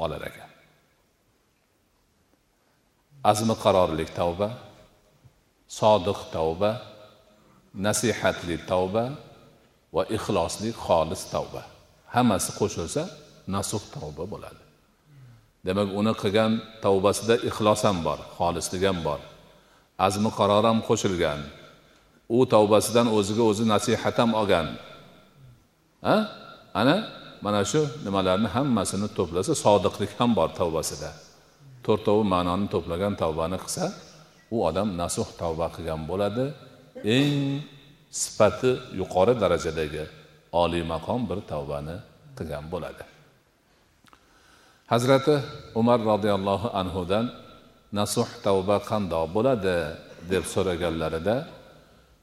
olar 0.05 0.23
ekan. 0.31 0.51
Azmi 3.31 3.55
qarorlik 3.65 4.11
tavba 4.21 4.49
sodiq 5.79 6.21
tavba 6.35 6.71
nasihatli 7.87 8.57
tavba 8.71 9.05
va 9.95 10.03
ixlosli 10.17 10.71
xolis 10.85 11.23
tavba. 11.35 11.63
Hammasi 12.15 12.51
qo'shilsa 12.61 13.03
nasuh 13.55 13.83
tavba 13.95 14.25
bo'ladi. 14.33 14.63
Demak 15.67 15.89
uni 16.01 16.13
qilgan 16.23 16.53
tavbasida 16.85 17.35
ixlos 17.49 17.83
ham 17.87 17.99
bor 18.07 18.19
xolislik 18.37 18.83
ham 18.89 18.99
bor. 19.07 19.21
Azmi 20.07 20.31
qaror 20.39 20.65
ham 20.71 20.79
qo'shilgan. 20.89 21.41
U 22.37 22.39
tavbasidan 22.55 23.07
o'ziga 23.17 23.43
o'zi 23.51 23.65
nasihat 23.75 24.17
ham 24.21 24.31
olgan. 24.41 24.67
A 26.03 26.15
ana 26.81 26.97
mana 27.45 27.61
shu 27.71 27.81
nimalarni 28.07 28.49
hammasini 28.57 29.09
to'plasa 29.19 29.53
sodiqlik 29.65 30.13
ham 30.19 30.31
bor 30.39 30.49
tavbasida. 30.61 31.11
To'rtovi 31.87 32.25
ma'noni 32.35 32.67
to'plagan 32.75 33.15
tavbani 33.23 33.59
qilsa 33.65 33.85
u 34.55 34.57
odam 34.69 34.89
nasuh 35.03 35.29
tavba 35.41 35.67
qilgan 35.75 36.01
bo'ladi. 36.11 36.45
Eng 37.17 37.63
sifati 38.21 38.71
yuqori 39.01 39.35
darajadagi 39.43 40.05
oliy 40.63 40.85
maqom 40.93 41.21
bir 41.31 41.39
tavbani 41.53 41.97
qilgan 42.39 42.65
bo'ladi. 42.73 43.05
Hazrati 44.93 45.35
umar 45.81 45.99
roziyallohu 46.13 46.69
anhudan 46.81 47.27
nasuh 47.99 48.29
tavba 48.47 48.77
qandoq 48.91 49.27
bo'ladi 49.37 49.77
deb 50.33 50.45
so'raganlarida 50.55 51.37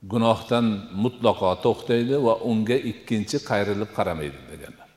gunohdan 0.03 0.65
mutlaqo 1.03 1.49
to'xtaydi 1.65 2.15
va 2.25 2.33
unga 2.51 2.77
ikkinchi 2.91 3.37
qayrilib 3.49 3.91
qaramaydi 3.97 4.39
deganlar. 4.51 4.89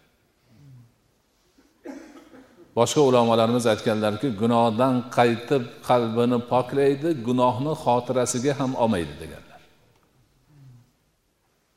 Boshqa 2.78 3.00
ulamolarimiz 3.10 3.64
aytganlarki 3.72 4.28
gunohdan 4.42 4.94
qaytib 5.18 5.62
qalbini 5.88 6.38
poklaydi 6.52 7.08
gunohni 7.28 7.72
xotirasiga 7.84 8.52
ham 8.60 8.72
olmaydi 8.82 9.14
deganlar. 9.22 9.60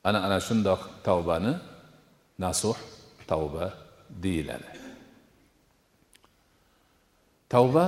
Ana 0.08 0.20
ana 0.28 0.38
shundoq 0.48 0.82
tavbani 1.08 1.54
nasuh 2.44 2.78
tavba 3.32 3.66
deyiladi. 4.24 4.70
Tavba 7.54 7.86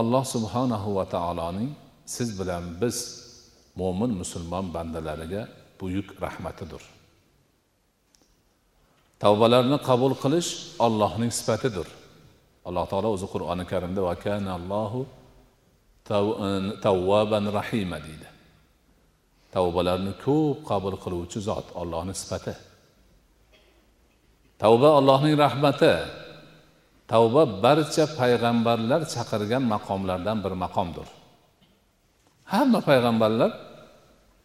alloh 0.00 0.24
subhanahu 0.34 0.88
va 0.98 1.04
taoloning 1.14 1.70
siz 2.06 2.28
bilan 2.40 2.64
biz 2.80 2.96
mo'min 3.80 4.12
musulmon 4.20 4.66
bandalariga 4.74 5.42
buyuk 5.80 6.08
rahmatidir. 6.24 6.82
Tavbalarni 9.22 9.78
qabul 9.88 10.14
qilish 10.22 10.50
ollohning 10.86 11.32
sifatidir. 11.38 11.88
Alloh 12.68 12.84
taolo 12.90 13.08
o'zi 13.16 13.26
qur'oni 13.34 13.64
karimda 13.72 14.00
va 14.08 14.14
kana 14.24 14.50
allohu 14.58 15.00
tavvaban 16.84 17.44
rahima 17.58 17.98
deydi. 18.06 18.28
Tavbalarni 19.54 20.12
ko'p 20.24 20.58
qabul 20.70 20.94
qiluvchi 21.04 21.38
zot 21.48 21.66
ollohni 21.80 22.14
sifati. 22.22 22.54
Tavba 24.62 24.88
allohning 25.00 25.34
rahmati. 25.44 25.92
Tavba 27.12 27.42
barcha 27.64 28.04
payg'ambarlar 28.20 29.00
chaqirgan 29.14 29.64
maqomlardan 29.74 30.38
bir 30.44 30.52
maqomdir. 30.64 31.08
Hamma 32.52 32.80
payg'ambarlar 32.88 33.50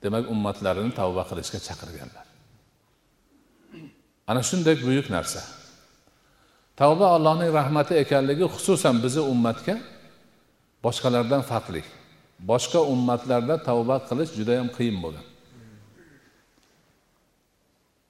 demak 0.03 0.23
ummatlarini 0.33 0.91
tavba 0.99 1.23
qilishga 1.29 1.59
chaqirganlar. 1.67 2.25
Ana 4.29 4.41
shunday 4.49 4.75
buyuk 4.85 5.07
narsa. 5.15 5.41
Tavba 6.81 7.05
allohning 7.15 7.51
rahmati 7.59 7.93
ekanligi 8.03 8.45
xususan 8.55 8.95
bizni 9.03 9.23
ummatga 9.33 9.75
boshqalardan 10.85 11.41
farqli. 11.51 11.81
Boshqa 12.51 12.79
ummatlarda 12.93 13.55
tavba 13.67 13.95
qilish 14.09 14.31
judayam 14.39 14.67
qiyin 14.77 14.97
bo'lgan. 15.03 15.25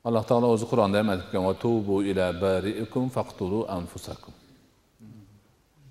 Alloh 0.07 0.23
taolo 0.29 0.47
o'zi 0.55 0.65
qur'onda 0.71 0.97
ham 1.01 1.09
aytib 1.13 1.29
anfusakum. 3.77 4.33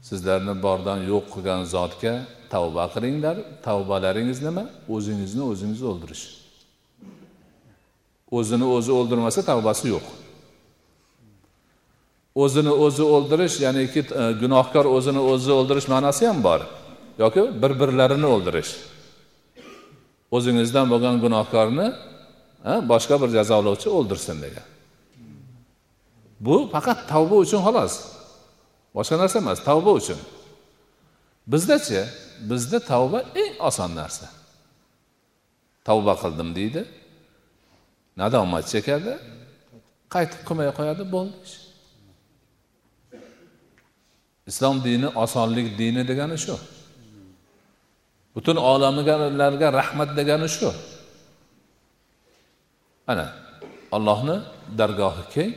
Sizlarni 0.08 0.54
bordan 0.64 0.98
yo'q 1.10 1.24
qilgan 1.34 1.62
zotga 1.74 2.14
tavba 2.52 2.84
qilinglar. 2.94 3.36
Tavbalaringiz 3.66 4.38
nima? 4.46 4.64
O'zingizni 4.94 5.42
o'zingiz 5.52 5.82
o'ldirish. 5.90 6.24
O'zini 8.38 8.66
o'zi 8.76 8.92
o'ldirmasa 8.98 9.40
tavbasi 9.50 9.86
yo'q. 9.94 10.06
O'zini 12.44 12.72
o'zi 12.84 13.04
o'ldirish 13.14 13.56
ya'niki 13.64 14.00
e, 14.20 14.24
gunohkor 14.42 14.86
o'zini 14.96 15.22
o'zi 15.32 15.50
o'ldirish 15.58 15.86
ma'nosi 15.94 16.22
ham 16.30 16.38
bor. 16.46 16.60
Yoki 17.22 17.42
bir 17.62 17.72
birlarini 17.80 18.26
o'ldirish. 18.34 18.72
O'zingizdan 20.36 20.86
bo'lgan 20.92 21.16
gunohkorni 21.24 21.86
e, 22.70 22.72
boshqa 22.90 23.16
bir 23.22 23.30
jazolovchi 23.36 23.88
o'ldirsin 23.98 24.36
degan. 24.44 24.66
Bu 26.46 26.56
faqat 26.74 26.98
tavba 27.12 27.36
uchun 27.44 27.62
xolos. 27.66 28.13
Boshqa 28.94 29.14
narsa 29.22 29.38
emas 29.42 29.60
tavba 29.68 29.90
uchun. 30.00 30.20
Bizdachi 31.52 32.00
bizda 32.50 32.78
tavba 32.90 33.18
eng 33.42 33.54
oson 33.68 33.90
narsa. 34.00 34.26
Tavba 35.86 36.12
qildim 36.22 36.50
deydi 36.58 36.82
nadomat 38.20 38.64
chekadi 38.72 39.12
qaytib 40.14 40.40
qilmay 40.48 40.68
qo'yadi 40.78 41.04
bo'ldi 41.14 41.38
islom 44.50 44.76
dini 44.86 45.08
osonlik 45.24 45.68
dini 45.80 46.02
degani 46.10 46.38
shu. 46.44 46.56
Butun 48.34 48.56
olamlarga 48.72 49.68
rahmat 49.80 50.10
degani 50.18 50.48
shu. 50.56 50.70
Ana 53.10 53.26
allohni 53.96 54.36
dargohi 54.78 55.24
keng 55.34 55.52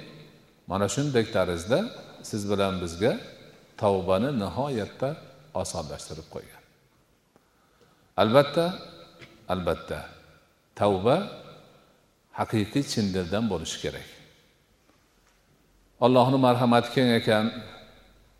mana 0.70 0.86
shunday 0.96 1.26
tarzda 1.36 1.80
siz 2.30 2.42
bilan 2.52 2.74
bizga 2.84 3.12
tavbani 3.82 4.30
nihoyatda 4.44 5.10
osonlashtirib 5.62 6.28
qo'ygan. 6.36 6.64
Albatta 8.22 8.66
albatta 9.54 10.00
tavba 10.82 11.16
haqiqiy 12.40 12.84
chin 12.92 13.06
dildan 13.16 13.46
bo'lishi 13.52 13.78
kerak. 13.84 14.08
Allohni 16.06 16.38
marhamati 16.48 16.90
keng 16.96 17.10
ekan 17.20 17.46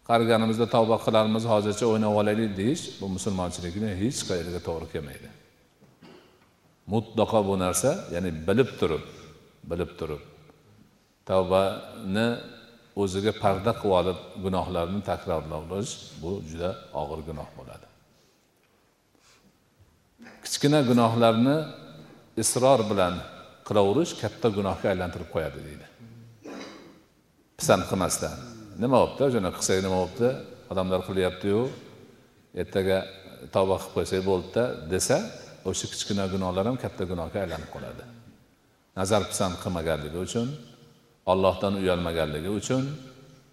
qariganimizda 0.10 0.66
tavba 0.76 0.98
qilarmiz 1.06 1.44
hozircha 1.54 1.86
o'ynab 1.92 2.14
olaylik 2.22 2.52
deyish 2.60 2.84
bu 3.00 3.06
musulmonchilikni 3.16 3.90
hech 4.02 4.20
qayerga 4.30 4.60
to'g'ri 4.68 4.88
kelmaydi. 4.94 5.30
Mutlaqo 6.94 7.40
bu 7.50 7.56
narsa 7.64 7.90
ya'ni 8.14 8.32
bilib 8.48 8.70
turib 8.80 9.06
bilib 9.70 9.92
turib 10.00 10.22
tavbani 11.30 12.28
o'ziga 13.02 13.34
parda 13.44 13.72
qilib 13.82 13.96
olib 14.00 14.20
gunohlarni 14.46 15.00
takrorlash 15.10 15.92
bu 16.22 16.32
juda 16.50 16.70
og'ir 17.02 17.20
gunoh 17.30 17.50
bo'ladi. 17.58 17.88
Kichkina 20.44 20.80
gunohlarni 20.90 21.58
isror 22.44 22.80
bilan 22.92 23.16
qilaverish 23.68 24.14
katta 24.22 24.48
gunohga 24.58 24.88
aylantirib 24.94 25.30
qo'yadi 25.36 25.60
deydi. 25.68 25.86
Pisand 27.60 27.84
qilmasdan 27.90 28.36
nima 28.84 28.98
bo'libdi 29.02 29.22
o'shani 29.28 29.50
qilsak 29.58 29.78
nima 29.86 29.98
bo'libdi 30.02 30.30
odamlar 30.72 31.02
qilyaptiyu 31.08 31.62
ertaga 32.62 32.98
tavba 33.56 33.76
qilib 33.82 33.94
qo'ysak 33.98 34.22
bo'ldida 34.30 34.64
desa 34.94 35.18
o'sha 35.70 35.86
kichkina 35.94 36.26
gunohlar 36.34 36.64
ham 36.70 36.78
katta 36.84 37.04
gunohga 37.12 37.38
aylanib 37.46 37.70
qoladi. 37.76 38.04
Nazar 39.00 39.22
pisand 39.32 39.56
qilmaganligi 39.64 40.20
uchun 40.28 40.48
ollohdan 41.32 41.74
uyalmaganligi 41.82 42.50
uchun 42.60 42.84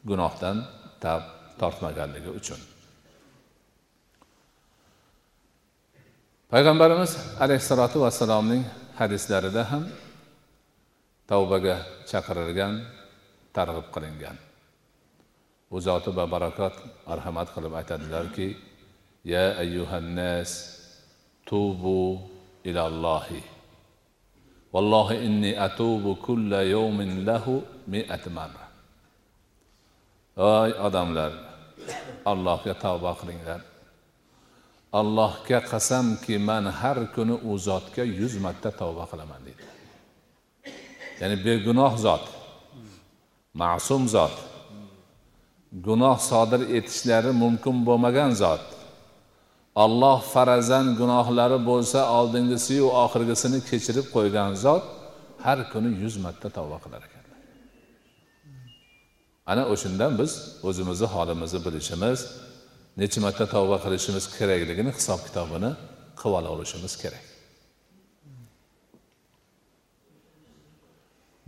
gunohdan 0.09 0.57
tab 1.03 1.23
tortmaganligi 1.61 2.31
uchun. 2.41 2.61
Payg'ambarimiz 6.53 7.13
alayhissalotu 7.45 7.99
vassalomning 8.05 8.63
hadislarida 9.01 9.63
ham 9.71 9.85
tavbaga 11.31 11.77
chaqirilgan 12.11 12.75
targ'ib 13.57 13.87
qilingan. 13.95 14.37
U 15.75 15.77
zoti 15.87 16.11
va 16.19 16.25
barakot 16.35 16.75
marhamat 17.09 17.49
qilib 17.55 17.73
aytadilarki 17.81 18.49
ya 19.33 19.45
ayyuhannas 19.63 20.51
tubu 21.49 22.01
ilallohi 22.69 23.54
vallohi 24.75 25.17
inni 25.27 25.53
atubu 25.67 26.11
kulla 26.27 26.61
yawmin 26.75 27.13
lahu 27.29 27.63
mi'at 27.93 28.25
marra. 28.37 28.65
Voy 30.37 30.71
odamlar 30.87 31.33
allohga 32.33 32.75
tavba 32.85 33.13
qilinglar. 33.21 33.61
Allohga 35.01 35.59
qasamki 35.71 36.35
man 36.49 36.65
har 36.81 36.99
kuni 37.15 37.37
u 37.51 37.53
zotga 37.69 38.03
yuz 38.19 38.35
marta 38.45 38.71
tavba 38.81 39.05
qilaman 39.11 39.41
deydi. 39.47 39.65
Ya'ni 41.21 41.37
begunoh 41.47 41.95
zot 42.05 42.25
ma'sum 43.61 44.03
zot 44.15 44.37
gunoh 45.87 46.19
sodir 46.31 46.63
etishlari 46.77 47.33
mumkin 47.43 47.77
bo'lmagan 47.87 48.31
zot. 48.43 48.74
Olloh 49.75 50.19
farazan 50.35 50.87
gunohlari 51.01 51.59
bo'lsa 51.71 52.01
oldingisiyu 52.19 52.87
oxirgisini 53.05 53.59
kechirib 53.71 54.07
qo'ygan 54.15 54.51
zot 54.65 54.85
har 55.45 55.59
kuni 55.73 55.91
yuz 56.03 56.15
marta 56.25 56.49
tavba 56.57 56.79
qilar 56.85 57.01
ekanlar 57.09 57.39
ana 59.53 59.63
o'shandan 59.73 60.13
biz 60.21 60.33
o'zimizni 60.69 61.09
holimizni 61.15 61.61
bilishimiz 61.67 62.19
necha 63.01 63.19
marta 63.27 63.45
tavba 63.55 63.77
qilishimiz 63.85 64.25
kerakligini 64.37 64.91
hisob 64.99 65.21
kitobini 65.27 65.71
qilib 66.21 66.35
ola 66.39 66.49
olishimiz 66.55 66.95
kerak. 67.03 67.25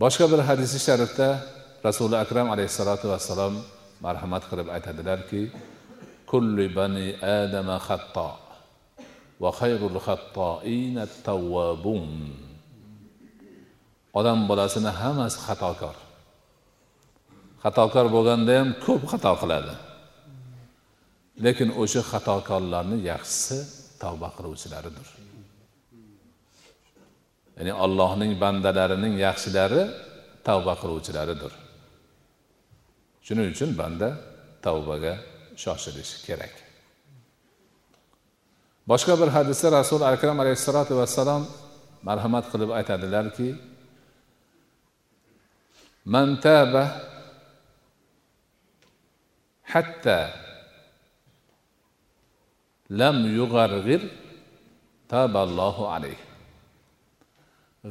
Boshqa 0.03 0.27
bir 0.33 0.41
hadisi 0.49 0.79
sharifda 0.87 1.29
rasuli 1.87 2.17
akram 2.25 2.49
alayhissalotu 2.55 3.07
vassalom 3.13 3.55
marhamat 4.07 4.45
qilib 4.51 4.69
aytadilarki 4.77 5.41
kulli 6.31 6.67
bani 6.69 7.15
adama 7.23 7.79
خطاء 7.79 8.39
va 9.41 9.51
الخطائين 9.63 10.99
التوابون 10.99 12.47
odam 14.19 14.49
bolasini 14.49 14.91
hammasi 15.01 15.39
xatokor. 15.47 15.97
Xatokor 17.63 18.07
bo'lganda 18.15 18.53
ham 18.59 18.69
ko'p 18.85 19.03
xato 19.13 19.33
qiladi. 19.43 19.75
Lekin 21.45 21.69
o'sha 21.83 22.01
xatokorlarni 22.11 22.99
yaxshisi 23.11 23.59
tavba 24.03 24.29
qiluvchilaridir. 24.37 25.09
Ya'ni 27.57 27.73
allohning 27.85 28.33
bandalarining 28.43 29.15
yaxshilari 29.27 29.83
tavba 30.49 30.75
qiluvchilaridir. 30.83 31.53
Shuning 33.27 33.47
uchun 33.55 33.71
banda 33.81 34.09
tavbaga 34.67 35.15
shoshilish 35.63 36.13
kerak. 36.27 36.55
Boshqa 38.91 39.15
bir 39.21 39.29
hadisda 39.37 39.69
rasuli 39.79 40.05
akram 40.15 40.37
alayhissalotu 40.43 40.93
vassalom 41.01 41.43
marhamat 42.09 42.45
qilib 42.53 42.71
aytadilarki 42.79 43.49
man 46.15 46.29
taba 46.45 46.85
hatta 49.73 50.19
lam 53.01 53.17
yug'arg'ir 53.39 54.03
taballohu 55.13 55.85
alayh. 55.95 56.21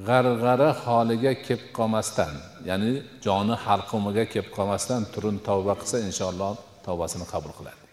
G'arg'ara 0.07 0.69
holiga 0.85 1.33
kelib 1.45 1.63
qolmasdan 1.77 2.33
ya'ni 2.69 2.91
joni 3.25 3.55
halqumiga 3.65 4.23
kelib 4.33 4.49
qolmasdan 4.57 5.01
turin 5.13 5.37
tavba 5.47 5.73
qilsa 5.81 5.97
inshaalloh 6.07 6.53
tavbasini 6.87 7.25
qabul 7.33 7.53
qiladi. 7.57 7.83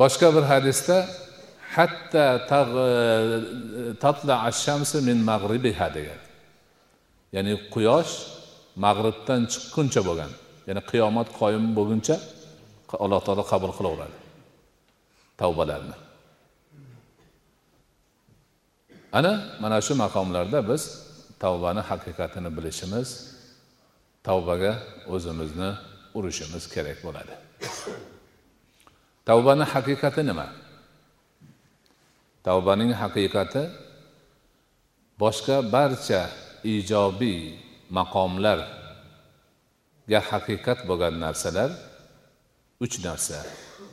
Boshqa 0.00 0.28
bir 0.36 0.44
hadisda 0.52 0.96
hatta 1.76 2.24
tatla 4.04 4.34
ashamsi 4.50 4.98
min 5.08 5.18
mag'ribiha 5.30 5.88
degan. 5.96 6.20
Ya'ni 7.36 7.52
quyosh 7.74 8.12
mag'ribdan 8.84 9.40
chiqquncha 9.52 10.00
bo'lgan. 10.08 10.32
Ya'ni 10.68 10.82
qiyomat 10.90 11.28
qoyim 11.40 11.64
bo'lguncha 11.78 12.16
alloh 13.04 13.20
taolo 13.26 13.44
qabul 13.52 13.72
qilaveradi 13.78 14.16
tavbalarni. 15.40 15.96
Ana 19.18 19.32
mana 19.62 19.78
shu 19.86 19.94
maqomlarda 20.04 20.58
biz 20.70 20.82
tavbani 21.44 21.82
haqiqatini 21.90 22.50
bilishimiz 22.56 23.08
tavbaga 24.26 24.72
o'zimizni 25.14 25.70
urishimiz 26.18 26.64
kerak 26.74 26.98
bo'ladi. 27.06 27.34
Tavbani 29.28 29.64
haqiqati 29.74 30.22
nima? 30.30 30.46
Tavbaning 32.46 32.92
haqiqati 33.02 33.62
boshqa 35.22 35.56
barcha 35.74 36.22
ijobiy 36.74 37.40
maqomlarga 37.98 38.70
haqiqat 40.30 40.78
bo'lgan 40.88 41.14
narsalar 41.24 41.70
uch 42.84 42.94
narsa 43.06 43.38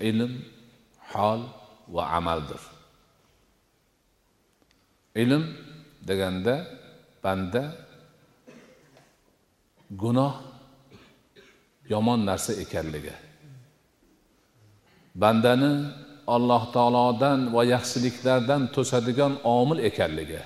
ilm 0.09 0.33
hol 1.11 1.41
va 1.95 2.03
amaldir. 2.19 2.61
Ilm 5.23 5.43
deganda 6.09 6.55
banda 7.23 7.63
gunoh 10.01 10.33
yomon 11.91 12.19
narsa 12.29 12.53
ekanligi. 12.63 13.15
Bandani 15.21 15.71
alloh 16.35 16.63
taolodan 16.75 17.39
va 17.55 17.61
yaxshiliklardan 17.73 18.61
to'sadigan 18.75 19.33
omil 19.57 19.79
ekanligi. 19.89 20.41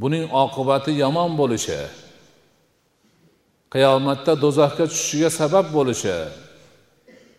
Buning 0.00 0.24
oqibati 0.42 0.92
yomon 1.04 1.30
bo'lishi 1.40 1.80
qiyomatda 3.74 4.32
do'zaxga 4.44 4.84
tushishiga 4.90 5.30
sabab 5.40 5.66
bo'lishi 5.76 6.16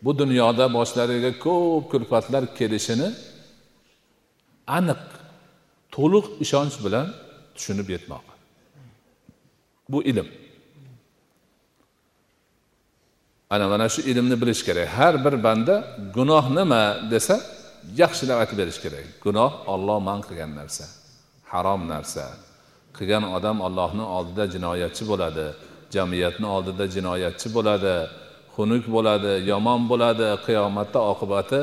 bu 0.04 0.12
dunyoda 0.22 0.66
boshlariga 0.78 1.32
ko'p 1.46 1.84
kulfatlar 1.92 2.44
kelishini 2.58 3.10
aniq 4.78 5.04
to'liq 5.96 6.26
ishonch 6.46 6.76
bilan 6.86 7.08
tushunib 7.56 7.88
yetmoq. 7.96 8.35
Bu 9.90 10.04
ilm. 10.04 10.28
Ana 13.50 13.68
mana 13.68 13.90
shu 13.90 14.02
ilmni 14.02 14.42
bilish 14.42 14.64
kerak. 14.68 14.88
Har 14.98 15.26
bir 15.26 15.44
banda 15.44 15.76
gunoh 16.16 16.46
nima 16.58 16.84
desa 17.12 17.36
yaxshilab 18.02 18.38
aytib 18.42 18.58
berish 18.62 18.80
kerak. 18.86 19.06
Gunoh 19.26 19.52
olloh 19.74 20.00
man 20.08 20.20
qilgan 20.28 20.52
narsa 20.60 20.86
harom 21.52 21.82
narsa. 21.94 22.26
Qilgan 22.98 23.24
odam 23.38 23.58
ollohni 23.68 24.06
oldida 24.18 24.44
jinoyatchi 24.54 25.04
bo'ladi 25.12 25.46
jamiyatni 25.96 26.48
oldida 26.56 26.86
jinoyatchi 26.96 27.48
bo'ladi 27.56 27.96
xunuk 28.56 28.86
bo'ladi 28.96 29.34
yomon 29.52 29.82
bo'ladi. 29.92 30.28
Qiyomatda 30.46 31.00
oqibati 31.12 31.60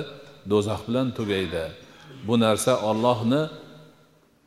do'zax 0.51 0.81
bilan 0.89 1.07
tugaydi. 1.19 1.65
Bu 2.27 2.35
narsa 2.45 2.73
ollohni 2.91 3.43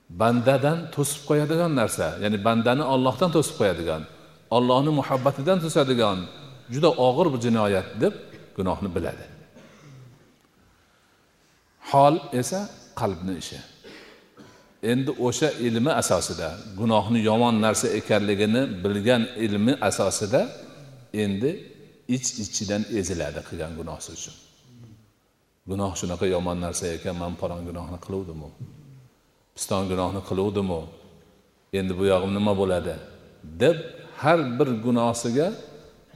bandadan 0.10 0.78
to'sib 0.96 1.22
qo'yadigan 1.30 1.72
narsa 1.80 2.08
ya'ni 2.24 2.38
bandani 2.48 2.84
ollohdan 2.94 3.30
to'sib 3.36 3.56
qo'yadigan 3.60 4.02
ollohni 4.58 4.92
muhabbatidan 5.00 5.58
to'sadigan 5.64 6.20
juda 6.74 6.90
og'ir 7.08 7.28
bir 7.34 7.40
jinoyat 7.46 7.88
deb 8.04 8.14
gunohni 8.58 8.90
biladi. 8.96 9.26
Hol 11.92 12.16
esa 12.42 12.60
qalbni 13.00 13.34
ishi. 13.42 13.60
Endi 14.92 15.12
o'sha 15.28 15.50
ilmi 15.68 15.92
asosida 16.02 16.50
gunohni 16.80 17.20
yomon 17.30 17.56
narsa 17.66 17.88
ekanligini 18.00 18.62
bilgan 18.84 19.24
ilmi 19.46 19.74
asosida 19.90 20.42
endi 21.24 21.52
ich 22.16 22.28
ichidan 22.44 22.82
eziladi 23.00 23.40
qilgan 23.48 23.72
gunohi 23.80 24.12
uchun. 24.18 24.36
Gunoh 25.70 25.92
shunaqa 26.00 26.26
yomon 26.36 26.58
narsa 26.66 26.86
ekan 26.96 27.16
man 27.22 27.34
palon 27.42 27.62
gunohni 27.68 27.98
qiluvdimu 28.06 28.50
piston 29.56 29.84
gunohni 29.92 30.22
qiluvdimu 30.30 30.82
endi 31.80 31.94
bu 32.00 32.04
yog'im 32.14 32.32
nima 32.38 32.54
bo'ladi 32.62 32.94
deb 33.62 33.78
har 34.22 34.40
bir 34.58 34.70
gunohsiga 34.86 35.48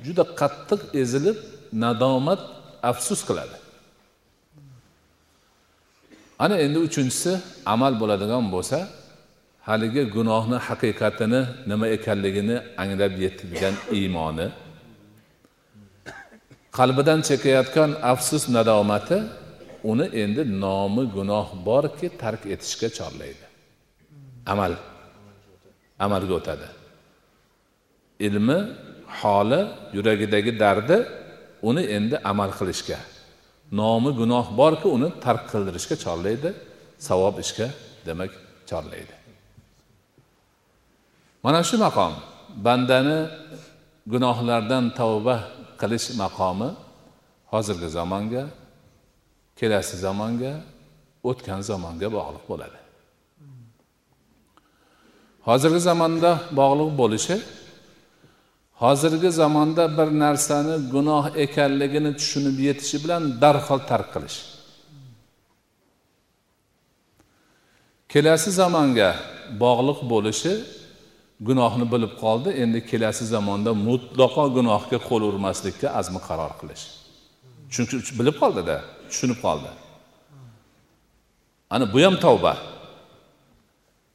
juda 0.05 0.23
qattiq 0.39 0.81
ezilib 1.01 1.37
nadomat 1.83 2.41
afsus 2.89 3.21
qiladi. 3.27 3.57
Ana 6.43 6.55
endi 6.65 6.79
uchinchisi 6.87 7.31
amal 7.73 7.93
bo'ladigan 8.01 8.45
bo'lsa 8.55 8.77
haligi 9.67 10.03
gunohni 10.15 10.57
haqiqatini 10.67 11.41
nima 11.71 11.85
ekanligini 11.95 12.57
anglab 12.83 13.13
yetilgan 13.25 13.75
iymoni 13.97 14.47
qalbidan 16.77 17.19
chekayotgan 17.29 17.91
afsus 18.11 18.43
nadomati 18.55 19.17
uni 19.83 20.05
endi 20.21 20.41
nomi 20.63 21.03
gunoh 21.15 21.47
borki 21.67 22.07
tark 22.21 22.41
etishga 22.45 22.89
chorlaydi. 22.97 23.45
Amal. 24.47 24.73
Amalga 25.99 26.33
o'tadi. 26.39 26.67
Ilmi 28.27 28.59
holi 29.19 29.61
yuragidagi 29.95 30.51
dardi 30.59 30.97
uni 31.69 31.83
endi 31.97 32.15
amal 32.31 32.51
qilishga 32.59 32.99
nomi 33.71 34.11
gunoh 34.19 34.45
borki 34.59 34.87
uni 34.95 35.09
tark 35.25 35.43
qildirishga 35.51 35.95
chorlaydi 36.05 36.49
savob 37.07 37.35
ishga 37.43 37.67
demak 38.07 38.31
chorlaydi. 38.69 39.15
Mana 41.43 41.63
shu 41.69 41.77
maqom. 41.85 42.13
Bandani 42.65 43.19
gunohlardan 44.13 44.85
tavba 44.99 45.35
qilish 45.81 46.07
maqomi 46.21 46.69
hozirgi 47.51 47.89
zamonga 47.97 48.43
kelasi 49.59 49.95
zamonga 50.05 50.53
o'tgan 51.29 51.61
zamonga 51.69 52.07
bog'liq 52.17 52.45
bo'ladi. 52.51 52.79
Hozirgi 55.47 55.81
zamonda 55.89 56.31
bog'liq 56.59 56.91
bo'lishi 57.01 57.35
hozirgi 58.83 59.31
zamonda 59.41 59.83
bir 59.97 60.09
narsani 60.23 60.75
gunoh 60.93 61.25
ekanligini 61.45 62.11
tushunib 62.19 62.57
yetishi 62.67 62.97
bilan 63.03 63.23
darhol 63.41 63.81
tark 63.89 64.07
qilish. 64.15 64.37
Kelasi 68.11 68.51
zamonga 68.61 69.09
bog'liq 69.63 69.99
bo'lishi 70.13 70.53
gunohni 71.47 71.85
bilib 71.93 72.13
qoldi 72.23 72.49
endi 72.63 72.79
kelasi 72.91 73.25
zamonda 73.33 73.71
mutlaqo 73.87 74.43
gunohga 74.57 74.97
qo'l 75.09 75.21
urmaslikka 75.31 75.87
azmi 75.99 76.19
qaror 76.27 76.53
qilish. 76.61 76.83
Chunki 77.73 77.95
bilib 78.19 78.35
qoldida. 78.43 78.77
Tushunib 79.11 79.39
qoldi. 79.45 79.71
Ana 81.73 81.85
bu 81.93 81.99
ham 82.05 82.15
tavba. 82.25 82.53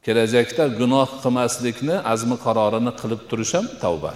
Kelajakda 0.04 0.64
gunoh 0.80 1.08
qilmaslikni 1.22 1.96
azmi 2.12 2.36
qarorini 2.46 2.92
qilib 3.00 3.20
turish 3.30 3.52
ham 3.56 3.66
tavba. 3.84 4.12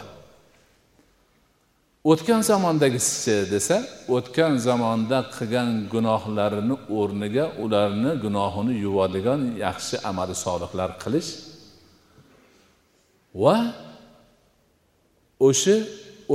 O'tgan 2.10 2.40
zamondagisichi 2.50 3.36
desa 3.54 3.76
o'tgan 4.16 4.52
zamonda 4.66 5.18
qilgan 5.36 5.70
gunohlarini 5.94 6.76
o'rniga 6.98 7.44
ularni 7.64 8.12
gunohini 8.24 8.74
yuvadigan 8.84 9.40
yaxshi 9.64 9.96
amali 10.10 10.34
solihlar 10.44 10.90
qilish 11.02 11.30
va 13.42 13.56
o'sha 15.48 15.76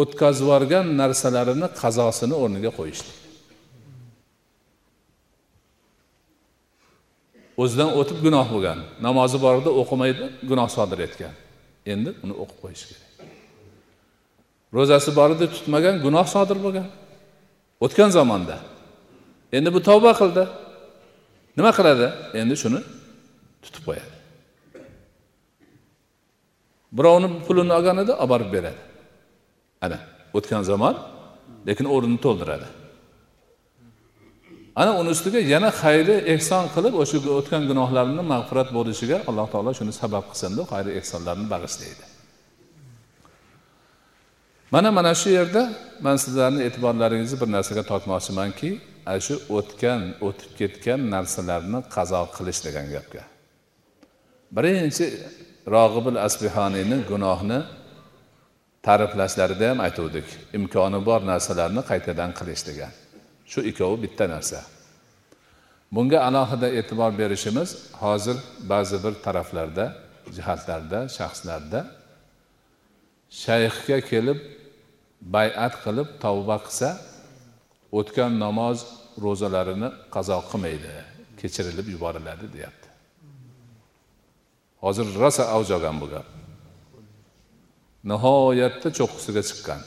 o'tkazib 0.01 0.45
yuborgan 0.45 0.85
narsalarini 1.01 1.67
qazosini 1.81 2.35
o'rniga 2.43 2.71
qo'yishlik. 2.79 3.22
O'zidan 7.61 7.89
o'tib 7.99 8.17
gunoh 8.25 8.47
bo'lgan. 8.53 8.79
Namozi 9.05 9.37
bor 9.45 9.55
edi 9.61 9.71
o'qimaydi 9.81 10.23
gunoh 10.49 10.69
sodir 10.75 10.99
etgan. 11.07 11.33
Endi 11.93 12.09
uni 12.23 12.33
o'qib 12.43 12.57
qo'yish 12.63 12.83
kerak. 12.89 13.03
Ro'zasi 14.75 15.09
bor 15.19 15.29
edi 15.35 15.45
tutmagan 15.55 15.95
gunoh 16.05 16.27
sodir 16.35 16.57
bo'lgan. 16.65 16.87
O'tgan 17.85 18.09
zamonda. 18.17 18.57
Endi 19.57 19.69
bu 19.75 19.79
tavba 19.89 20.11
qildi. 20.21 20.43
Nima 21.57 21.71
qiladi? 21.77 22.07
Endi 22.41 22.55
shuni 22.61 22.79
tutib 23.63 23.83
qo'yadi. 23.87 24.13
Birovni 26.97 27.27
pulini 27.45 27.73
olgan 27.77 27.97
edi 28.03 28.13
olib 28.23 28.29
borib 28.33 28.49
beradi. 28.55 28.81
Ana 29.85 29.97
o'tgan 30.37 30.63
zamon 30.71 30.95
lekin 31.67 31.85
o'rnini 31.93 32.19
to'ldiradi. 32.25 32.67
Ana 34.75 34.91
uni 34.99 35.09
ustiga 35.15 35.39
yana 35.53 35.69
xayri 35.81 36.15
ehson 36.33 36.63
qilib 36.75 36.93
o'sha 37.01 37.17
o'tgan 37.39 37.63
gunohlarini 37.69 38.23
mag'firat 38.33 38.69
bo'lishiga 38.77 39.17
alloh 39.29 39.47
taolo 39.53 39.71
shuni 39.79 39.93
sabab 40.01 40.23
qilsin 40.31 40.51
deb 40.57 40.65
xayri 40.73 40.91
ehsonlarni 40.99 41.45
bag'ishlaydi. 41.53 42.03
Mana 44.73 44.89
mana 44.97 45.11
shu 45.21 45.29
yerda 45.37 45.61
man 46.05 46.17
sizlarni 46.23 46.61
e'tiborlaringizni 46.67 47.37
bir 47.41 47.49
narsaga 47.55 47.83
tortmoqchimanki 47.91 48.69
ana 49.09 49.19
shu 49.27 49.35
o'tgan 49.57 50.01
o'tib 50.27 50.51
ketgan 50.59 50.99
narsalarni 51.15 51.79
qazo 51.95 52.21
qilish 52.35 52.59
degan 52.67 52.87
gapga. 52.95 53.23
Birinchi 54.55 55.05
rog'ibil 55.75 56.17
asbihoniyni 56.27 56.97
gunohni 57.11 57.59
ta'riflashlarida 58.87 59.65
ham 59.71 59.79
aytuvdik. 59.87 60.27
Imkoni 60.57 60.99
bor 61.07 61.21
narsalarni 61.31 61.81
qaytadan 61.91 62.31
qilish 62.39 62.63
degan. 62.69 62.93
Shu 63.53 63.61
ikkovi 63.69 63.97
bitta 64.05 64.25
narsa. 64.33 64.59
Bunga 65.95 66.19
alohida 66.27 66.67
e'tibor 66.79 67.11
berishimiz 67.21 67.69
hozir 68.03 68.37
ba'zi 68.71 68.97
bir 69.03 69.13
taraflarda 69.25 69.85
jihatlarda 70.35 70.99
shaxslarda 71.17 71.79
shayxga 73.43 73.97
kelib 74.09 74.39
bay'at 75.35 75.73
qilib 75.83 76.09
tavba 76.23 76.57
qilsa 76.65 76.89
o'tgan 77.99 78.31
namoz 78.45 78.77
ro'zalarini 79.25 79.89
qazo 80.15 80.37
qilmaydi 80.49 80.93
kechirilib 81.39 81.87
yuboriladi 81.93 82.45
deyapti. 82.55 82.87
Hozir 84.83 85.07
rosa 85.21 85.43
avj 85.55 85.69
olgan 85.77 85.97
bu 86.01 86.07
gap. 86.13 86.27
Nihoyatda 88.11 88.89
cho'qqisiga 88.97 89.43
chiqqan. 89.49 89.81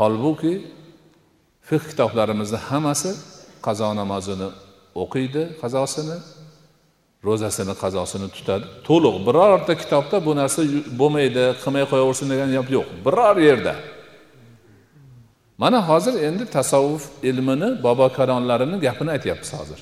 Holbuki 0.00 0.54
fiq 1.68 1.82
kitoblarimizni 1.90 2.58
hammasi 2.68 3.10
qazo 3.66 3.88
namozini 4.00 4.48
o'qiydi 5.02 5.42
qazosini 5.62 6.16
ro'zasini 7.26 7.74
qazosini 7.82 8.28
tutadi. 8.36 8.64
To'liq 8.88 9.16
birorta 9.26 9.72
kitobda 9.82 10.16
bu 10.26 10.32
narsa 10.40 10.60
bo'lmaydi 11.00 11.44
qilmay 11.62 11.84
qo'yaversin 11.92 12.26
degan 12.32 12.50
gap 12.56 12.68
yo'q. 12.76 12.88
Biror 13.06 13.36
yerda. 13.48 13.74
Mana 15.62 15.78
hozir 15.88 16.14
endi 16.28 16.44
tasavvuf 16.56 17.04
ilmini 17.28 17.68
bobo 17.86 18.06
karonlarini 18.18 18.76
gapini 18.86 19.10
aytyapmiz 19.16 19.50
hozir. 19.58 19.80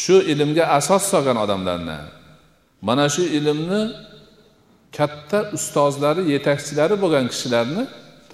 Shu 0.00 0.16
ilmga 0.32 0.64
asos 0.78 1.02
solgan 1.12 1.36
odamlarni 1.44 1.98
mana 2.88 3.06
shu 3.14 3.22
ilmni 3.38 3.82
katta 4.96 5.38
ustozlari 5.56 6.22
yetakchilari 6.34 6.94
bo'lgan 7.02 7.24
kishilarni 7.32 7.82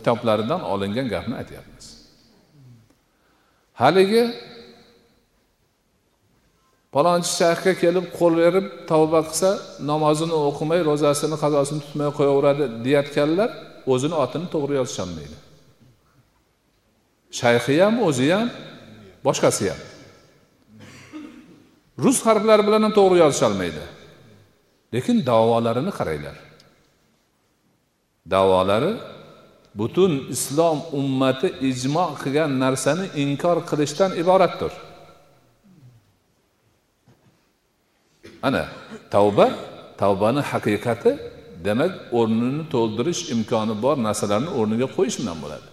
kitoblaridan 0.04 0.60
olingan 0.72 1.08
gapni 1.14 1.34
aytyapmiz. 1.40 1.86
Haligi 3.80 4.24
palonchi 6.94 7.30
shayxga 7.40 7.72
kelib 7.82 8.06
qo'l 8.18 8.34
berib 8.42 8.66
tavba 8.90 9.20
qilsa 9.28 9.50
namozini 9.90 10.34
o'qimay 10.48 10.80
ro'zasini 10.90 11.36
qazosini 11.44 11.80
tutmay 11.84 12.10
qo'yaveradi 12.18 12.64
deyayotganlar 12.84 13.50
o'zini 13.92 14.16
otini 14.24 14.46
to'g'ri 14.54 14.74
yozisholmaydi. 14.80 15.36
Shayxi 17.40 17.74
ham 17.82 17.94
o'zi 18.08 18.26
ham 18.34 18.46
boshqasi 19.26 19.64
ham. 19.70 19.80
Rus 22.04 22.18
harflari 22.26 22.62
bilan 22.68 22.82
ham 22.86 22.92
to'g'ri 22.98 23.16
yozisholmaydi. 23.24 23.84
Lekin 24.94 25.16
davolarini 25.30 25.92
qaranglar. 25.98 26.36
Davolari 28.34 28.92
butun 29.78 30.12
islom 30.34 30.78
ummati 31.00 31.48
ijmo 31.70 32.06
qilgan 32.22 32.50
narsani 32.64 33.06
inkor 33.22 33.58
qilishdan 33.68 34.10
iboratdir. 34.22 34.72
Ana 38.46 38.64
tavba 39.14 39.46
tavbani 40.02 40.42
haqiqati 40.50 41.10
demak 41.66 41.92
o'rnini 42.18 42.64
to'ldirish 42.74 43.22
imkoni 43.34 43.74
bor 43.84 43.96
narsalarni 44.06 44.50
o'rniga 44.58 44.88
qo'yish 44.96 45.16
bilan 45.20 45.38
bo'ladi. 45.44 45.68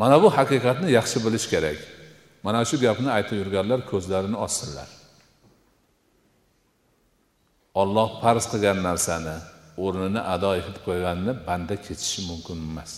Mana 0.00 0.16
bu 0.22 0.28
haqiqatni 0.38 0.88
yaxshi 0.98 1.18
bilish 1.26 1.46
kerak. 1.52 1.78
Mana 2.46 2.60
shu 2.68 2.76
gapni 2.86 3.10
aytib 3.16 3.36
yurganlar 3.42 3.80
ko'zlarini 3.90 4.38
ochsinlar 4.46 4.88
olloh 7.80 8.08
farz 8.22 8.44
qilgan 8.52 8.78
narsani 8.88 9.36
o'rnini 9.84 10.20
ado 10.34 10.50
etib 10.60 10.76
qo'yganini 10.86 11.32
banda 11.48 11.74
kechishi 11.86 12.20
mumkin 12.30 12.58
emas. 12.70 12.92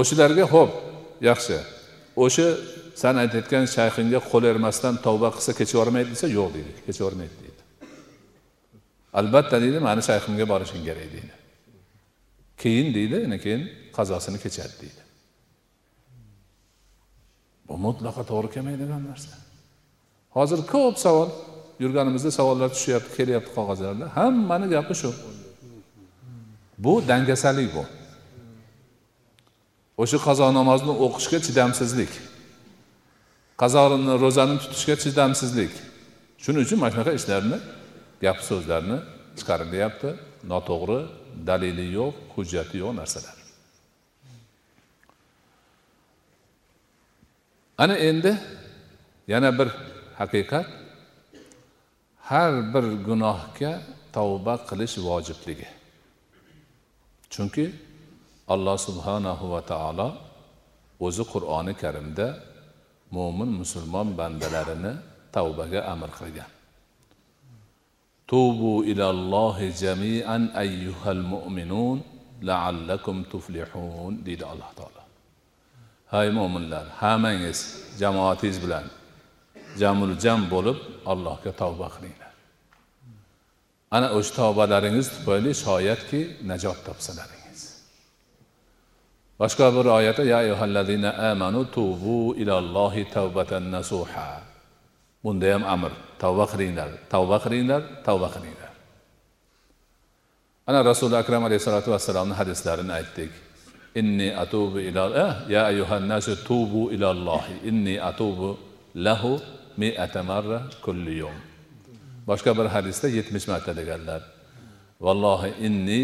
O'shalarga 0.00 0.44
ho'p 0.54 0.72
yaxshi. 1.28 1.56
O'sha 2.24 2.46
san 3.02 3.14
aytayotgan 3.22 3.64
shayxingga 3.76 4.20
qo'l 4.30 4.44
ermasdan 4.52 4.94
tavba 5.06 5.28
qilsa 5.36 5.52
kechib 5.58 5.76
yubormaydi 5.76 6.10
desa 6.14 6.26
yo'q 6.38 6.48
deydi 6.56 6.70
kechib 6.86 7.02
yubormaydi 7.02 7.36
deydi. 7.42 7.62
Albatta 9.20 9.56
deydi 9.64 9.78
mani 9.88 10.02
shayximga 10.08 10.44
borishing 10.52 10.82
kerak 10.88 11.08
deydi. 11.14 11.32
Keyin 12.62 12.88
deydi 12.96 13.38
keyin 13.44 13.62
qazosini 13.96 14.38
kechadi 14.44 14.74
deydi. 14.82 15.02
Bu 17.68 17.74
mutlaqo 17.86 18.22
to'g'ri 18.30 18.48
kelmaydigan 18.54 19.02
narsa. 19.10 19.32
Hozir 20.36 20.60
ko'p 20.72 20.96
savol. 21.04 21.30
Yurganimizda 21.82 22.30
savollar 22.38 22.68
tushyapti 22.76 23.10
kelyapti 23.16 23.50
qog'ozlarda. 23.58 24.06
Hammani 24.16 24.66
gapi 24.74 24.94
shu. 25.00 25.10
Bu 26.78 26.92
dangasalik 27.08 27.70
bu. 27.76 27.84
O'sha 30.02 30.18
qazo 30.26 30.46
namozini 30.58 30.92
o'qishga 31.04 31.38
chidamsizlik. 31.46 32.12
Qazoni 33.62 34.12
ro'zani 34.24 34.56
tutishga 34.62 34.94
chidamsizlik. 35.04 35.72
Shuning 36.42 36.62
uchun 36.66 36.78
mana 36.80 36.90
shunaqa 36.94 37.12
ishlarni 37.20 37.58
gap 38.24 38.38
so'zlarni 38.48 38.98
chiqarilyapti. 39.38 40.10
Noto'g'ri 40.52 41.00
dalili 41.48 41.86
yo'q 41.98 42.14
hujjati 42.34 42.76
yo'q 42.82 42.92
narsalar. 43.00 43.36
Ana 47.82 47.96
endi 48.08 48.32
yana 49.32 49.50
bir 49.58 49.68
haqiqat. 50.20 50.79
Har 52.30 52.52
bir 52.72 52.86
gunohga 53.08 53.72
tavba 54.16 54.54
qilish 54.68 54.96
vojibligi. 55.06 55.68
Chunki 57.32 57.66
alloh 58.54 58.76
subhanahu 58.86 59.44
va 59.54 59.60
taolo 59.72 60.08
o'zi 61.06 61.24
qur'oni 61.32 61.72
karimda 61.82 62.26
mo'min 63.16 63.50
musulmon 63.60 64.08
bandalarini 64.20 64.92
tavbaga 65.36 65.80
amr 65.92 66.10
qilgan. 66.18 66.50
Tubu 68.30 68.74
ilallohi 68.92 69.66
jamian 69.82 70.42
ayyuhal 70.62 71.22
mu'minun 71.32 71.98
laallakum 72.48 73.16
tuflihun 73.32 74.12
deydi 74.26 74.44
alloh 74.52 74.70
taolo. 74.78 75.02
Hay 76.14 76.28
mo'minlar 76.38 76.84
hammangiz 77.02 77.58
jamoatingiz 78.00 78.58
bilan 78.64 78.86
jamul 79.80 80.12
jam 80.24 80.40
bo'lib 80.52 80.78
allohga 81.12 81.50
tavba 81.62 81.88
qiling. 81.94 82.19
Ana 83.90 84.08
o'sha 84.18 84.32
tavbalaringiz 84.40 85.06
tufayli 85.14 85.52
shoyatki 85.64 86.20
najot 86.50 86.78
topsalaringiz. 86.86 87.60
Boshqa 89.40 89.66
bir 89.76 89.86
oyatda 89.98 90.24
ya 90.32 90.36
ayyuhallazina 90.42 91.10
amanu 91.30 91.62
tubu 91.76 92.18
ilallohi 92.42 93.02
tavbatan 93.16 93.64
nasuha. 93.76 94.28
Bunda 95.24 95.48
ham 95.54 95.64
amr. 95.74 95.92
Tavba 96.22 96.44
qilinglar 96.52 96.88
tavba 97.12 97.36
qilinglar 97.44 97.82
tavba 98.06 98.28
qilinglar. 98.34 98.72
Ana 100.68 100.80
rasuli 100.90 101.16
akram 101.22 101.42
alayhissalotu 101.48 101.90
vassalomni 101.94 102.34
hadislarini 102.40 102.92
aytdik. 103.00 103.32
Inni 104.00 104.28
atubu 104.44 104.78
ila 104.88 105.02
eh, 105.24 105.32
ya 105.54 105.62
ayyuhan 105.70 106.04
tubu 106.48 106.82
ilallohi 106.94 107.54
inni 107.70 107.94
atubu 108.10 108.48
lahu 108.94 109.40
miata 109.80 110.22
marra 110.22 110.58
kulli 110.84 111.18
yawm. 111.22 111.49
Boshqa 112.30 112.52
bir 112.58 112.66
hadisda 112.74 113.06
yetmish 113.18 113.46
marta 113.52 113.72
deganlar. 113.80 114.20
Vallohi 115.06 115.50
inni 115.66 116.02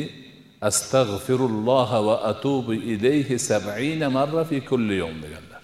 astag'firulloh 0.68 1.90
va 2.07 2.16
atubu 2.30 2.74
ilayhi 2.92 3.36
sab'ina 3.51 4.09
marra 4.18 4.42
fi 4.51 4.57
kulli 4.70 4.96
yom 5.05 5.16
deganlar. 5.24 5.62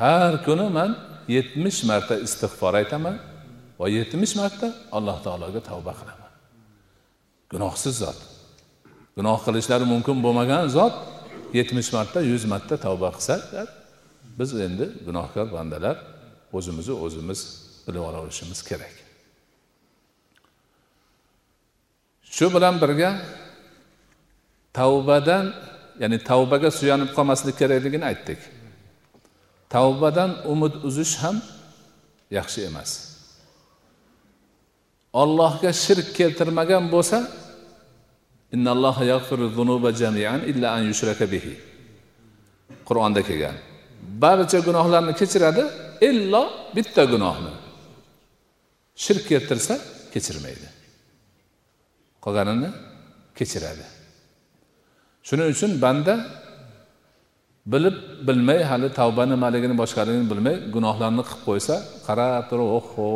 Har 0.00 0.32
kuni 0.46 0.68
man 0.78 0.90
yetmish 1.36 1.80
marta 1.90 2.14
istig'for 2.26 2.74
aytaman 2.80 3.16
va 3.80 3.86
yetmish 3.98 4.34
marta 4.40 4.66
alloh 4.96 5.18
taologa 5.26 5.60
tavba 5.70 5.92
qilaman. 6.00 6.30
Gunohsiz 7.52 7.94
zot. 8.02 8.18
Gunoh 9.16 9.38
qilishlari 9.46 9.86
mumkin 9.92 10.16
bo'lmagan 10.24 10.62
zot 10.78 10.94
yetmish 11.58 11.90
marta 11.96 12.18
yuz 12.32 12.42
marta 12.52 12.74
tavba 12.86 13.08
qilsa 13.16 13.34
biz 14.38 14.50
endi 14.66 14.86
gunohkor 15.06 15.46
bandalar 15.56 15.96
o'zimizni 16.56 16.94
o'zimiz 17.04 17.40
bilib 17.86 18.02
olishimiz 18.20 18.60
kerak. 18.70 19.05
Shu 22.36 22.46
bilan 22.54 22.74
birga 22.82 23.10
tavbadan 24.78 25.44
ya'ni 26.02 26.18
tavbaga 26.30 26.70
suyanib 26.78 27.10
qolmaslik 27.16 27.56
kerakligini 27.60 28.04
aytdik. 28.10 28.40
Tavbadan 29.74 30.30
umid 30.52 30.74
uzish 30.88 31.14
ham 31.22 31.36
yaxshi 32.38 32.60
emas. 32.70 32.90
Ollohga 35.22 35.70
shirk 35.84 36.08
keltirmagan 36.18 36.84
bo'lsa 36.94 37.18
qur'onda 42.88 43.20
kelgan. 43.28 43.56
Barcha 44.22 44.58
gunohlarni 44.68 45.12
kechiradi 45.20 45.62
illo 46.08 46.42
bitta 46.76 47.02
gunohni. 47.12 47.52
Shirk 49.04 49.24
keltirsa 49.30 49.74
kechirmaydi. 50.14 50.66
Qolganini 52.26 52.70
kechiradi. 53.38 53.84
Shuning 55.28 55.48
uchun 55.54 55.70
banda 55.84 56.14
bilib 57.72 57.96
bilmay 58.28 58.60
hali 58.70 58.88
tavba 59.00 59.22
nimaligini 59.32 59.74
boshqaligini 59.82 60.26
bilmay 60.32 60.56
gunohlarni 60.74 61.22
qilib 61.28 61.42
qo'ysa 61.48 61.74
qarab 62.06 62.42
turib 62.50 62.68
oho 62.78 63.08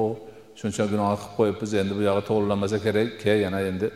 shuncha 0.61 0.85
gunoh 0.93 1.11
qilib 1.21 1.33
qo'yibmiz 1.39 1.71
endi 1.81 1.93
bu 1.99 2.03
yog'i 2.09 2.23
to'g'irlanmasa 2.29 2.77
kerak 2.87 3.09
ke 3.23 3.33
yana 3.45 3.61
endi 3.71 3.87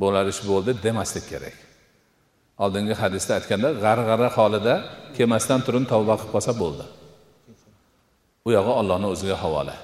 bo'lar 0.00 0.24
ish 0.32 0.40
bo'ldi 0.50 0.70
demaslik 0.84 1.24
kerak. 1.32 1.56
Oldingi 2.64 2.94
hadisda 3.02 3.32
aytganda 3.38 3.68
g'arg'ara 3.84 4.28
holida 4.36 4.74
kelmasdan 5.16 5.60
turib 5.66 5.84
tavba 5.92 6.14
qilib 6.20 6.32
qolsa 6.34 6.52
bo'ldi. 6.62 6.84
U 8.46 8.48
yog'i 8.56 8.72
ollohni 8.80 9.06
o'ziga 9.14 9.36
havola. 9.44 9.74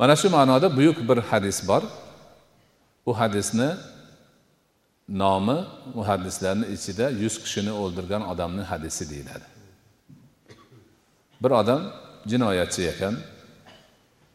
Mana 0.00 0.14
shu 0.20 0.28
ma'noda 0.36 0.66
buyuk 0.78 0.98
bir 1.08 1.18
hadis 1.30 1.58
bor. 1.70 1.82
U 3.06 3.12
hadisni 3.20 3.70
nomi 5.08 5.58
muhaddislarni 5.94 6.66
ichida 6.76 7.06
yuz 7.22 7.34
kishini 7.42 7.72
o'ldirgan 7.82 8.22
odamni 8.32 8.62
hadisi 8.70 9.04
deyiladi. 9.10 9.46
Bir 11.42 11.50
odam 11.60 11.82
jinoyatchi 12.30 12.82
ekan 12.92 13.14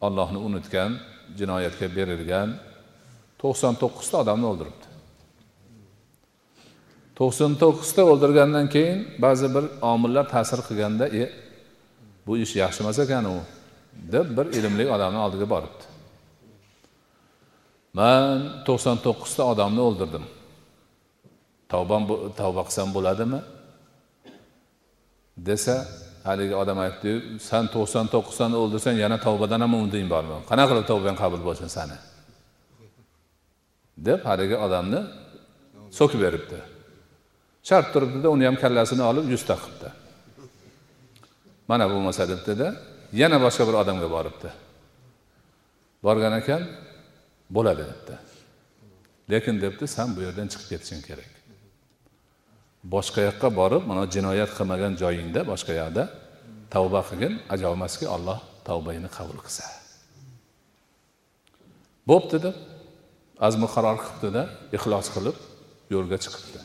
ollohni 0.06 0.38
unutgan 0.48 0.90
jinoyatga 1.38 1.86
berilgan 1.96 2.48
to'qson 3.42 3.74
to'qqizta 3.82 4.16
odamni 4.22 4.46
o'ldiribdi. 4.50 4.86
To'qson 7.18 7.52
to'qqizta 7.62 8.02
o'ldirgandan 8.10 8.66
keyin 8.74 8.98
ba'zi 9.24 9.46
bir 9.54 9.64
omillar 9.92 10.24
ta'sir 10.34 10.60
qilganda 10.68 11.06
e 11.22 11.24
bu 12.26 12.32
ish 12.44 12.54
yaxshi 12.62 12.80
emas 12.84 12.98
ekan 13.04 13.24
u 13.34 13.36
deb 14.14 14.26
bir 14.36 14.46
ilmli 14.58 14.84
odamni 14.94 15.18
oldiga 15.26 15.46
boribdi. 15.54 15.91
Man 17.98 18.24
to'qson 18.66 18.96
to'qqizta 19.06 19.42
odamni 19.52 19.82
o'ldirdim. 19.88 20.24
Tavbam 21.72 22.02
tavba 22.40 22.62
qilsam 22.68 22.88
bo'ladimi? 22.96 23.40
Desa 25.48 25.76
haligi 26.28 26.54
odam 26.62 26.78
aytdi 26.86 27.10
san 27.48 27.64
to'qson 27.74 28.06
to'qqiztani 28.14 28.56
o'ldirsang 28.62 28.96
yana 29.04 29.16
tavbadan 29.26 29.60
ham 29.64 29.72
umiding 29.78 30.06
bormi 30.14 30.36
qanaqa 30.50 30.68
qilib 30.70 30.86
tavbang 30.92 31.16
qabul 31.22 31.40
bo'lsin 31.48 31.68
sani 31.76 31.96
deb 34.06 34.20
haligi 34.28 34.56
odamni 34.66 35.00
so'kib 35.98 36.20
beribdi. 36.26 36.58
Shart 37.68 37.86
turibdida 37.94 38.28
uni 38.34 38.44
ham 38.48 38.56
kallasini 38.62 39.02
olib 39.10 39.26
yuzta 39.34 39.54
qilibdi. 39.62 39.88
Mana 41.70 41.84
bo'lmasa 41.92 42.22
debdida 42.32 42.68
yana 43.20 43.36
boshqa 43.44 43.62
bir 43.68 43.76
odamga 43.82 44.08
boribdi. 44.16 44.48
Borgan 46.06 46.34
ekan 46.40 46.62
bo'ladi 47.56 47.84
debdi. 47.90 48.14
Lekin 49.32 49.60
debdi 49.64 49.84
san 49.96 50.08
bu 50.16 50.20
yerdan 50.26 50.48
chiqib 50.52 50.68
ketishing 50.72 51.02
kerak. 51.08 51.30
Boshqa 52.94 53.20
yoqqa 53.28 53.48
borib 53.60 53.82
mana 53.90 54.04
jinoyat 54.14 54.50
qilmagan 54.58 54.92
joyingda 55.02 55.40
boshqa 55.52 55.72
yoqda 55.80 56.04
tavba 56.74 57.00
qilgin 57.08 57.34
ajab 57.54 57.72
alloh 57.76 58.12
olloh 58.16 58.38
tavbangni 58.68 59.08
qabul 59.16 59.38
qilsa. 59.46 59.64
Bo'pti 62.10 62.38
deb 62.44 62.56
azmi 63.46 63.68
qaror 63.74 63.96
qilibdida 64.04 64.42
ixlos 64.76 65.06
qilib 65.14 65.36
yo'lga 65.94 66.16
chiqibdi. 66.24 66.60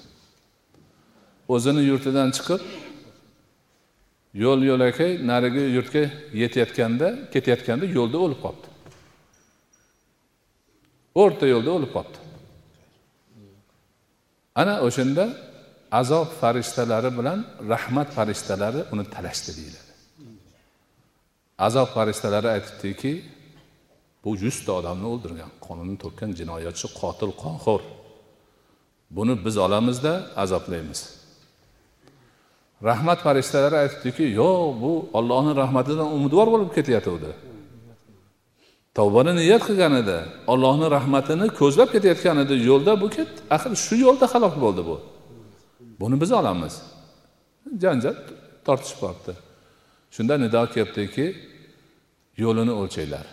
O'zini 1.53 1.81
yurtidan 1.89 2.29
chiqib 2.38 2.61
yo'l 4.43 4.61
yo'lakay 4.69 5.11
narigi 5.31 5.63
yurtga 5.77 6.03
yetayotganda 6.41 7.07
ketayotganda 7.33 7.85
yo'lda 7.97 8.17
o'lib 8.25 8.39
qolibdi. 8.45 8.76
O'rta 11.22 11.45
yo'lda 11.53 11.72
o'lib 11.78 11.91
qolibdi 11.95 12.20
ana 14.61 14.74
o'shanda 14.88 15.26
azob 15.91 16.28
farishtalari 16.41 17.09
bilan 17.18 17.39
rahmat 17.74 18.09
farishtalari 18.18 18.82
uni 18.93 19.05
talashdi 19.15 19.51
deyiladi. 19.57 19.91
Azob 21.68 21.89
farishtalari 21.95 22.47
aytibdiki 22.55 23.11
bu 24.24 24.32
yuzta 24.43 24.72
odamni 24.80 25.07
o'ldirgan 25.13 25.51
qonini 25.65 25.95
to'kkan 26.03 26.30
jinoyatchi 26.39 26.88
qotil 27.01 27.32
qonxo'r 27.43 27.82
buni 29.18 29.34
biz 29.45 29.55
olamizda 29.65 30.13
azoblaymiz. 30.43 30.99
Rahmat 32.89 33.20
farishtalari 33.26 33.78
aytibdiki 33.84 34.26
yo'q 34.41 34.61
bu 34.84 34.91
ollohni 35.18 35.53
rahmatidan 35.61 36.09
umidvor 36.18 36.47
bo'lib 36.53 36.72
ketayotgandi 36.78 37.47
tavbani 38.98 39.32
niyat 39.39 39.64
qilgan 39.68 39.93
edi 40.02 40.18
ollohni 40.54 40.88
rahmatini 40.95 41.48
ko'zlab 41.60 41.89
ketayotgan 41.95 42.38
edi 42.43 42.56
yo'lda 42.70 42.93
bu 43.02 43.08
ketdi 43.16 43.39
axir 43.56 43.72
shu 43.86 43.95
yo'lda 44.06 44.26
halok 44.34 44.56
bo'ldi 44.64 44.82
bu. 44.89 44.95
Buni 46.02 46.16
biz 46.22 46.32
olamiz. 46.39 46.74
Janjal 47.84 48.16
tortishib 48.66 48.98
qolibdi 49.04 49.34
shunda 50.16 50.36
nido 50.43 50.62
kelibdiki 50.74 51.26
yo'lini 52.43 52.74
o'lchanglar. 52.82 53.26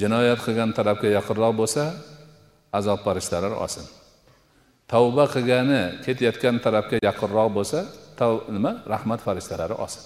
Jinoyat 0.00 0.40
qilgan 0.46 0.70
tarafga 0.78 1.08
yaqinroq 1.18 1.52
bo'lsa 1.60 1.82
azob 2.78 3.00
farishtalari 3.06 3.56
olsin. 3.64 3.84
Tavba 4.92 5.24
qilgani 5.34 5.82
ketayotgan 6.04 6.56
tarafga 6.64 6.96
yaqinroq 7.08 7.48
bo'lsa 7.58 7.78
nima? 8.56 8.72
Rahmat 8.94 9.20
farishtalari 9.26 9.74
olsin. 9.84 10.02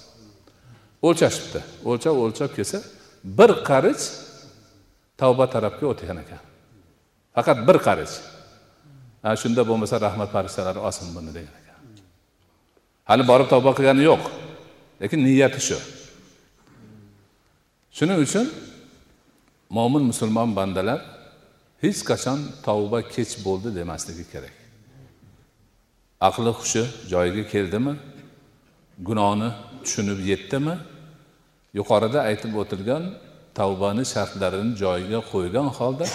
O'lchashibdi. 1.06 1.60
O'lchab 1.90 2.14
o'lchab 2.24 2.50
kelsa 2.56 2.78
bir 3.24 3.50
qarich 3.68 4.04
tavba 5.20 5.46
tarafga 5.54 5.86
o'tgan 5.92 6.18
ekan. 6.24 6.42
Faqat 7.34 7.58
bir 7.68 7.78
qarich. 7.86 8.14
Ana 9.24 9.36
shunda 9.42 9.62
bo'lmasa 9.68 10.00
rahmat 10.06 10.30
farishtalari 10.34 10.78
olsin 10.86 11.06
buni 11.16 11.30
degan 11.36 11.54
ekan. 11.60 11.78
Hali 13.08 13.24
borib 13.30 13.48
tavba 13.52 13.70
qilgani 13.76 14.02
yo'q 14.10 14.22
lekin 15.02 15.20
niyati 15.26 15.60
shu. 15.68 15.78
Shuning 17.96 18.18
uchun 18.26 18.46
mo'min 19.76 20.02
musulmon 20.10 20.50
bandalar 20.58 21.00
hech 21.84 22.00
qachon 22.10 22.38
tavba 22.66 22.98
kech 23.14 23.32
bo'ldi 23.46 23.68
demasligi 23.78 24.24
kerak. 24.32 24.54
Aqli 26.28 26.50
hushi 26.58 26.82
joyiga 27.12 27.44
keldimi? 27.52 27.94
Gunohni 29.08 29.48
tushunib 29.84 30.18
yetdimi? 30.30 30.74
Yuqorida 31.78 32.20
aytib 32.28 32.52
o'tilgan 32.62 33.04
tavbani 33.58 34.04
shartlarini 34.14 34.72
joyiga 34.82 35.20
qo'ygan 35.32 35.68
holda 35.78 36.06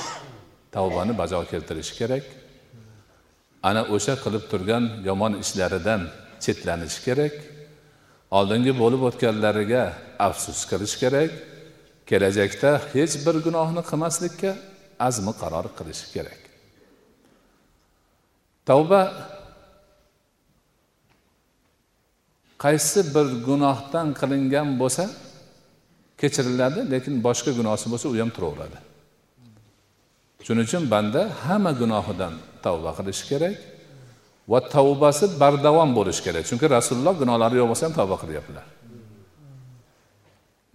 tavbani 0.76 1.14
bajo 1.22 1.40
keltirishi 1.52 1.94
kerak. 2.00 2.26
Ana 3.70 3.82
o'sha 3.96 4.16
qilib 4.24 4.44
turgan 4.52 4.84
yomon 5.08 5.34
ishlaridan 5.44 6.02
chetlanish 6.44 6.98
kerak. 7.06 7.36
Oldingi 8.38 8.74
bo'lib 8.82 9.02
o'tganlariga 9.10 9.84
afsus 10.28 10.60
qilish 10.72 10.96
kerak. 11.02 11.32
Kelajakda 12.10 12.72
hech 12.94 13.16
bir 13.26 13.36
gunohni 13.46 13.82
qilmaslikka 13.90 14.52
azmi 15.08 15.34
qaror 15.42 15.66
qilishi 15.78 16.08
kerak. 16.16 16.42
Tavba 18.68 19.02
qaysi 22.64 23.00
bir 23.16 23.28
gunohdan 23.48 24.08
qilingan 24.20 24.70
bo'lsa 24.82 25.06
kechiriladi 26.22 26.80
lekin 26.94 27.14
boshqa 27.28 27.52
gunohi 27.58 27.88
bo'lsa 27.94 28.08
u 28.14 28.16
ham 28.22 28.32
turaveradi. 28.38 28.78
Shuning 30.46 30.66
uchun 30.70 30.84
banda 30.94 31.22
hamma 31.46 31.72
gunohidan 31.82 32.34
tavba 32.66 32.92
qilishi 32.98 33.24
kerak 33.32 33.56
va 34.52 34.60
tavbasi 34.76 35.26
bardavom 35.42 35.90
bo'lishi 35.98 36.22
kerak. 36.26 36.44
Chunki 36.50 36.66
rasululloh 36.78 37.14
gunohlari 37.22 37.56
yo'q 37.60 37.68
bo'lsa 37.72 37.84
ham 37.88 37.96
tavba 38.00 38.16
qilyaptilar. 38.24 38.66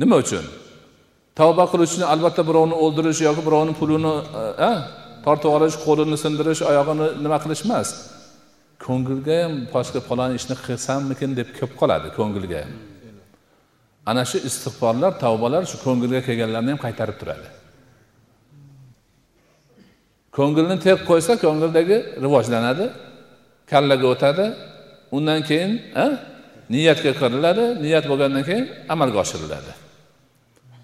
Nima 0.01 0.17
uchun? 0.25 0.45
Tavba 1.41 1.65
qiluvchini 1.73 2.07
albatta 2.15 2.43
birovni 2.49 2.77
o'ldirish 2.85 3.21
yoki 3.29 3.43
birovni 3.49 3.73
pulini 3.81 4.15
e, 4.69 4.73
tortib 5.25 5.51
olish 5.57 5.77
qo'lini 5.87 6.17
sindirish 6.25 6.63
oyog'ini 6.71 7.07
nima 7.25 7.39
qilish 7.45 7.63
emas. 7.67 7.89
Ko'ngilga 8.85 9.37
ham 9.43 9.55
boshqa 9.75 10.01
falon 10.09 10.31
ishni 10.39 10.55
qilsammikin 10.67 11.31
deb 11.39 11.49
kelib 11.57 11.73
qoladi 11.81 12.09
ko'ngilga 12.19 12.59
ham. 12.65 12.73
Ana 14.07 14.25
shu 14.31 14.39
istig'forlar 14.49 15.13
tavbalar 15.25 15.63
shu 15.71 15.77
ko'ngilga 15.87 16.21
kelganlarni 16.29 16.71
ham 16.73 16.81
qaytarib 16.87 17.17
turadi. 17.21 17.49
Ko'ngilni 20.37 20.77
tep 20.87 20.99
qo'ysa 21.11 21.33
ko'ngildagi 21.45 21.97
rivojlanadi 22.25 22.87
kallaga 23.71 24.07
o'tadi 24.15 24.47
undan 25.17 25.41
keyin 25.49 25.73
niyatga 26.75 27.13
kiriladi 27.21 27.65
niyat 27.85 28.05
bo'lgandan 28.11 28.45
keyin 28.49 28.67
amalga 28.95 29.19
oshiriladi. 29.25 29.73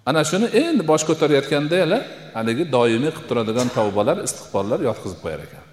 Ana 0.08 0.22
shuni 0.30 0.46
endi 0.62 0.82
bosh 0.90 1.04
ko'tarayotganda 1.08 1.98
haligi 2.36 2.64
doimiy 2.76 3.10
qilib 3.16 3.26
turadigan 3.30 3.68
tavbalar 3.78 4.16
istig'forlar 4.26 4.80
yotqizib 4.88 5.20
qo'yar 5.24 5.40
ekan. 5.46 5.64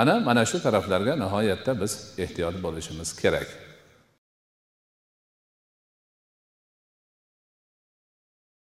Ana 0.00 0.14
mana 0.28 0.42
shu 0.50 0.58
taraflarga 0.66 1.14
nihoyatda 1.22 1.72
biz 1.82 1.92
ehtiyot 2.24 2.56
bo'lishimiz 2.64 3.08
kerak. 3.22 3.48